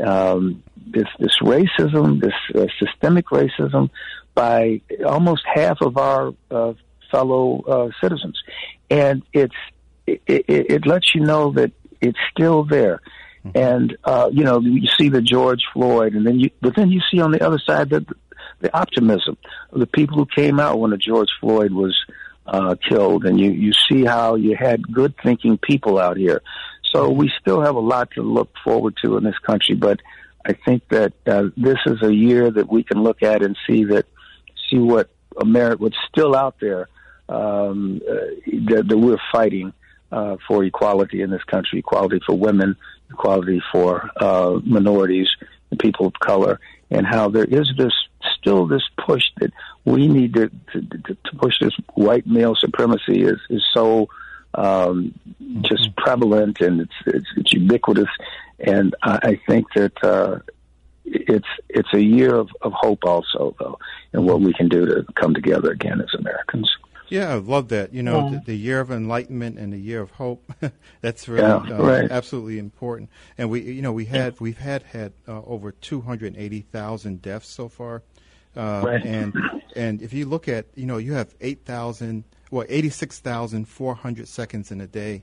um, 0.00 0.62
this 0.86 1.08
this 1.18 1.36
racism, 1.42 2.20
this 2.20 2.34
uh, 2.54 2.66
systemic 2.78 3.26
racism, 3.26 3.90
by 4.34 4.80
almost 5.04 5.42
half 5.52 5.80
of 5.80 5.96
our 5.96 6.34
uh, 6.50 6.74
fellow 7.10 7.62
uh, 7.62 7.90
citizens, 8.02 8.40
and 8.90 9.22
it's 9.32 9.54
it, 10.06 10.22
it, 10.26 10.44
it, 10.48 10.86
lets 10.86 11.14
you 11.14 11.22
know 11.22 11.52
that 11.52 11.72
it's 12.00 12.18
still 12.30 12.64
there. 12.64 13.00
Mm-hmm. 13.44 13.58
And 13.58 13.96
uh, 14.04 14.30
you 14.32 14.44
know, 14.44 14.60
you 14.60 14.88
see 14.98 15.08
the 15.08 15.22
George 15.22 15.62
Floyd, 15.72 16.14
and 16.14 16.26
then 16.26 16.40
you, 16.40 16.50
but 16.60 16.74
then 16.76 16.90
you 16.90 17.00
see 17.10 17.20
on 17.20 17.30
the 17.30 17.44
other 17.46 17.58
side 17.58 17.90
that 17.90 18.04
the 18.60 18.76
optimism 18.76 19.36
of 19.72 19.80
the 19.80 19.86
people 19.86 20.16
who 20.16 20.26
came 20.26 20.58
out 20.58 20.78
when 20.78 20.90
the 20.90 20.96
George 20.96 21.28
Floyd 21.40 21.72
was 21.72 21.98
uh, 22.46 22.74
killed, 22.88 23.24
and 23.24 23.38
you 23.38 23.50
you 23.50 23.72
see 23.88 24.04
how 24.04 24.34
you 24.34 24.56
had 24.58 24.92
good 24.92 25.14
thinking 25.22 25.58
people 25.58 25.98
out 25.98 26.16
here. 26.16 26.42
So 26.94 27.10
we 27.10 27.30
still 27.40 27.60
have 27.60 27.74
a 27.74 27.80
lot 27.80 28.12
to 28.12 28.22
look 28.22 28.50
forward 28.62 28.96
to 29.02 29.16
in 29.16 29.24
this 29.24 29.38
country, 29.38 29.74
but 29.74 30.00
I 30.46 30.52
think 30.52 30.88
that 30.90 31.12
uh, 31.26 31.44
this 31.56 31.78
is 31.86 32.02
a 32.02 32.14
year 32.14 32.50
that 32.50 32.70
we 32.70 32.84
can 32.84 33.02
look 33.02 33.22
at 33.22 33.42
and 33.42 33.56
see 33.66 33.84
that 33.84 34.06
see 34.70 34.78
what 34.78 35.10
America, 35.40 35.82
what's 35.82 35.96
still 36.08 36.36
out 36.36 36.56
there 36.60 36.88
um, 37.28 38.00
uh, 38.08 38.14
that, 38.68 38.84
that, 38.86 38.98
we're 38.98 39.18
fighting 39.32 39.72
uh, 40.12 40.36
for 40.46 40.62
equality 40.62 41.22
in 41.22 41.30
this 41.30 41.42
country, 41.44 41.80
equality 41.80 42.20
for 42.24 42.36
women, 42.36 42.76
equality 43.10 43.60
for 43.72 44.10
uh, 44.16 44.60
minorities 44.64 45.28
and 45.70 45.80
people 45.80 46.06
of 46.06 46.12
color, 46.20 46.60
and 46.90 47.06
how 47.06 47.28
there 47.28 47.44
is 47.44 47.72
this 47.76 47.92
still 48.38 48.66
this 48.66 48.82
push 49.04 49.24
that 49.40 49.52
we 49.84 50.06
need 50.06 50.34
to 50.34 50.48
to, 50.72 50.80
to 50.80 51.36
push 51.38 51.54
this 51.60 51.74
white 51.94 52.26
male 52.26 52.54
supremacy 52.54 53.22
is 53.22 53.40
is 53.50 53.64
so 53.74 54.08
um, 54.54 55.18
just 55.62 55.94
prevalent 55.96 56.60
and 56.60 56.80
it's, 56.82 56.94
it's, 57.06 57.26
it's 57.36 57.52
ubiquitous. 57.52 58.08
And 58.60 58.94
I, 59.02 59.18
I 59.22 59.40
think 59.46 59.66
that 59.74 60.02
uh, 60.02 60.38
it's 61.04 61.48
it's 61.68 61.92
a 61.92 62.02
year 62.02 62.34
of, 62.34 62.48
of 62.62 62.72
hope 62.72 63.04
also, 63.04 63.54
though, 63.58 63.78
and 64.12 64.24
what 64.26 64.40
we 64.40 64.52
can 64.54 64.68
do 64.68 64.86
to 64.86 65.04
come 65.14 65.34
together 65.34 65.70
again 65.70 66.00
as 66.00 66.14
Americans. 66.18 66.70
Yeah, 67.08 67.32
I 67.32 67.34
love 67.34 67.68
that. 67.68 67.92
You 67.92 68.02
know, 68.02 68.24
yeah. 68.24 68.38
the, 68.38 68.44
the, 68.46 68.54
year 68.56 68.80
of 68.80 68.90
enlightenment 68.90 69.58
and 69.58 69.72
the 69.72 69.78
year 69.78 70.00
of 70.00 70.12
hope. 70.12 70.50
that's 71.02 71.28
really 71.28 71.42
yeah, 71.42 71.76
uh, 71.76 71.82
right. 71.82 72.10
absolutely 72.10 72.58
important. 72.58 73.10
And 73.36 73.50
we, 73.50 73.60
you 73.60 73.82
know, 73.82 73.92
we 73.92 74.06
had 74.06 74.40
we've 74.40 74.58
had 74.58 74.82
had 74.82 75.12
uh, 75.28 75.42
over 75.42 75.72
two 75.72 76.00
hundred 76.00 76.36
eighty 76.36 76.62
thousand 76.62 77.20
deaths 77.20 77.48
so 77.48 77.68
far. 77.68 78.02
Uh, 78.56 78.82
right. 78.84 79.04
And 79.04 79.34
and 79.76 80.00
if 80.00 80.12
you 80.12 80.26
look 80.26 80.48
at, 80.48 80.66
you 80.74 80.86
know, 80.86 80.96
you 80.96 81.12
have 81.12 81.34
eight 81.40 81.64
thousand, 81.64 82.24
well, 82.50 82.64
eighty 82.68 82.88
six 82.88 83.20
thousand 83.20 83.68
four 83.68 83.94
hundred 83.94 84.28
seconds 84.28 84.70
in 84.70 84.80
a 84.80 84.86
day. 84.86 85.22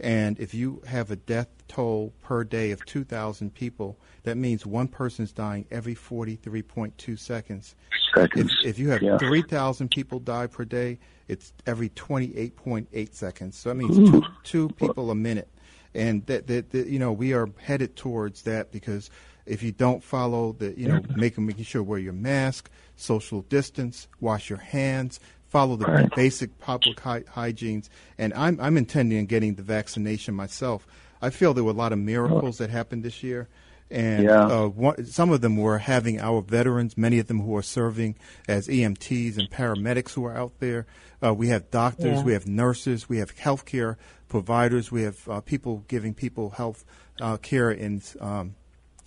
And 0.00 0.38
if 0.40 0.54
you 0.54 0.82
have 0.86 1.10
a 1.10 1.16
death 1.16 1.48
toll 1.68 2.12
per 2.22 2.44
day 2.44 2.72
of 2.72 2.84
2,000 2.84 3.54
people, 3.54 3.98
that 4.24 4.36
means 4.36 4.66
one 4.66 4.88
person's 4.88 5.32
dying 5.32 5.66
every 5.70 5.94
43.2 5.94 7.18
seconds. 7.18 7.74
Seconds. 8.14 8.52
If, 8.62 8.70
if 8.70 8.78
you 8.78 8.90
have 8.90 9.02
yeah. 9.02 9.18
3,000 9.18 9.90
people 9.90 10.18
die 10.18 10.46
per 10.46 10.64
day, 10.64 10.98
it's 11.28 11.52
every 11.66 11.90
28.8 11.90 13.14
seconds. 13.14 13.56
So 13.56 13.68
that 13.70 13.76
means 13.76 13.96
two, 13.96 14.22
two 14.42 14.68
people 14.70 15.10
a 15.10 15.14
minute. 15.14 15.48
And 15.94 16.26
that, 16.26 16.48
that, 16.48 16.70
that, 16.70 16.88
you 16.88 16.98
know, 16.98 17.12
we 17.12 17.32
are 17.32 17.48
headed 17.58 17.94
towards 17.94 18.42
that 18.42 18.72
because 18.72 19.10
if 19.46 19.62
you 19.62 19.72
don't 19.72 20.02
follow 20.02 20.52
the, 20.52 20.78
you 20.78 20.88
know, 20.88 21.00
making 21.14 21.46
making 21.46 21.64
sure 21.64 21.82
wear 21.82 21.98
your 21.98 22.12
mask, 22.14 22.70
social 22.96 23.42
distance, 23.42 24.08
wash 24.20 24.48
your 24.48 24.58
hands, 24.58 25.20
follow 25.54 25.76
the 25.76 25.86
right. 25.86 26.14
basic 26.16 26.58
public 26.58 26.98
hy- 26.98 27.22
hygienes. 27.32 27.88
And 28.18 28.34
I'm 28.34 28.58
I'm 28.60 28.76
intending 28.76 29.18
on 29.18 29.26
getting 29.26 29.54
the 29.54 29.62
vaccination 29.62 30.34
myself. 30.34 30.84
I 31.22 31.30
feel 31.30 31.54
there 31.54 31.62
were 31.62 31.70
a 31.70 31.74
lot 31.84 31.92
of 31.92 31.98
miracles 32.00 32.58
that 32.58 32.70
happened 32.70 33.04
this 33.04 33.22
year. 33.22 33.48
And 33.88 34.24
yeah. 34.24 34.46
uh, 34.46 34.66
one, 34.66 35.06
some 35.06 35.30
of 35.30 35.42
them 35.42 35.56
were 35.56 35.78
having 35.78 36.18
our 36.18 36.42
veterans, 36.42 36.98
many 36.98 37.20
of 37.20 37.28
them 37.28 37.40
who 37.40 37.54
are 37.56 37.62
serving 37.62 38.16
as 38.48 38.66
EMTs 38.66 39.38
and 39.38 39.48
paramedics 39.48 40.14
who 40.14 40.24
are 40.24 40.36
out 40.36 40.58
there. 40.58 40.86
Uh, 41.22 41.32
we 41.32 41.48
have 41.48 41.70
doctors, 41.70 42.18
Yeah. 42.18 42.22
we 42.24 42.32
have 42.32 42.48
nurses, 42.48 43.08
we 43.08 43.18
have 43.18 43.36
healthcare 43.36 43.96
providers, 44.26 44.90
we 44.90 45.02
have 45.02 45.28
uh, 45.28 45.40
people 45.40 45.84
giving 45.86 46.14
people 46.14 46.50
health 46.50 46.84
uh, 47.20 47.36
care 47.36 47.70
in 47.70 48.02
um, 48.20 48.56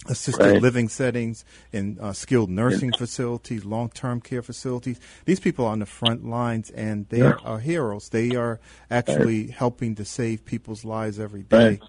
assisted 0.07 0.45
Right. 0.45 0.61
living 0.61 0.89
settings, 0.89 1.45
in 1.71 1.97
uh, 1.99 2.13
skilled 2.13 2.49
nursing 2.49 2.93
facilities, 2.93 3.65
long-term 3.65 4.21
care 4.21 4.41
facilities. 4.41 4.99
These 5.25 5.39
people 5.39 5.65
are 5.65 5.71
on 5.71 5.79
the 5.79 5.85
front 5.85 6.25
lines, 6.25 6.69
and 6.69 7.07
they 7.09 7.21
Yeah. 7.21 7.37
are 7.43 7.59
heroes. 7.59 8.09
They 8.09 8.35
are 8.35 8.59
actually 8.89 9.47
helping 9.47 9.95
to 9.95 10.05
save 10.05 10.45
people's 10.45 10.85
lives 10.85 11.19
every 11.19 11.43
day. 11.43 11.57
Right. 11.67 11.81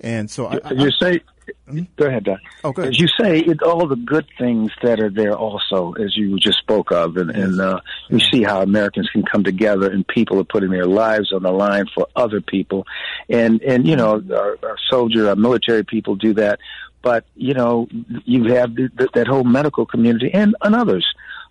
And 0.00 0.30
so, 0.30 0.46
I, 0.46 0.60
I, 0.64 0.72
you 0.72 0.90
say, 0.92 1.20
Hmm? 1.66 1.84
go 1.96 2.04
ahead, 2.04 2.24
Doc. 2.24 2.40
oh, 2.62 2.72
good. 2.72 2.88
As 2.88 3.00
you 3.00 3.08
say, 3.08 3.38
it, 3.38 3.62
all 3.62 3.86
the 3.86 3.96
good 3.96 4.26
things 4.38 4.70
that 4.82 5.00
are 5.00 5.08
there 5.08 5.32
also, 5.32 5.94
as 5.94 6.14
you 6.14 6.36
just 6.36 6.58
spoke 6.58 6.92
of, 6.92 7.16
and, 7.16 7.30
and 7.30 7.58
uh, 7.58 7.80
we 8.10 8.20
see 8.20 8.42
how 8.42 8.60
Americans 8.60 9.08
can 9.10 9.22
come 9.22 9.44
together 9.44 9.90
and 9.90 10.06
people 10.06 10.38
are 10.38 10.44
putting 10.44 10.70
their 10.70 10.84
lives 10.86 11.32
on 11.32 11.42
the 11.42 11.50
line 11.50 11.86
for 11.94 12.06
other 12.14 12.42
people, 12.42 12.86
and 13.30 13.62
and 13.62 13.88
you 13.88 13.96
know 13.96 14.22
our, 14.30 14.58
our 14.62 14.76
soldier, 14.90 15.26
our 15.30 15.36
military 15.36 15.84
people 15.84 16.16
do 16.16 16.34
that, 16.34 16.60
but 17.02 17.24
you 17.34 17.54
know 17.54 17.88
you 18.24 18.44
have 18.54 18.74
the, 18.74 18.88
the, 18.96 19.08
that 19.14 19.26
whole 19.26 19.44
medical 19.44 19.86
community 19.86 20.30
and, 20.32 20.54
and 20.62 20.74
others 20.74 21.06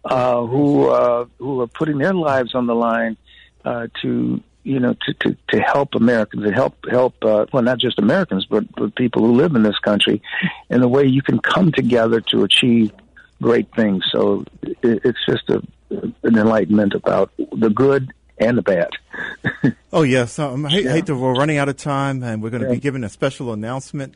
uh, 0.06 0.42
who 0.46 0.90
uh, 0.90 1.26
who 1.40 1.62
are 1.62 1.68
putting 1.68 1.98
their 1.98 2.14
lives 2.14 2.54
on 2.56 2.68
the 2.68 2.76
line 2.76 3.18
uh, 3.66 3.88
to 4.02 4.42
you 4.64 4.80
know 4.80 4.94
to, 5.06 5.14
to, 5.14 5.38
to 5.50 5.60
help 5.62 5.96
Americans 5.96 6.44
and 6.44 6.54
help 6.54 6.76
help 6.90 7.16
uh, 7.24 7.46
well 7.54 7.64
not 7.64 7.78
just 7.80 7.98
Americans 8.00 8.46
but, 8.46 8.64
but 8.76 8.96
people 8.96 9.22
who 9.26 9.34
live 9.34 9.56
in 9.56 9.64
this 9.64 9.80
country 9.80 10.22
in 10.70 10.84
a 10.84 10.88
way 10.88 11.06
you 11.06 11.22
can 11.22 11.40
come 11.40 11.72
together 11.72 12.20
to 12.22 12.44
achieve 12.44 12.92
great 13.42 13.68
things. 13.76 14.04
So 14.12 14.44
it, 14.64 14.78
it's 15.06 15.20
just 15.28 15.48
a, 15.50 15.62
an 15.92 16.38
enlightenment 16.38 16.94
about 16.96 17.32
the 17.38 17.70
good 17.70 18.12
and 18.40 18.58
the 18.58 18.62
bad. 18.62 18.90
oh 19.94 20.02
yes, 20.04 20.38
um, 20.40 20.66
I 20.66 20.70
hate, 20.70 20.86
Yeah. 20.86 20.94
hate 20.94 21.06
to, 21.08 21.16
we're 21.16 21.34
running 21.34 21.58
out 21.58 21.70
of 21.70 21.78
time, 21.78 22.22
and 22.24 22.42
we're 22.42 22.50
going 22.50 22.62
to 22.64 22.68
Yeah. 22.68 22.74
be 22.76 22.80
giving 22.80 23.04
a 23.04 23.10
special 23.10 23.54
announcement. 23.54 24.16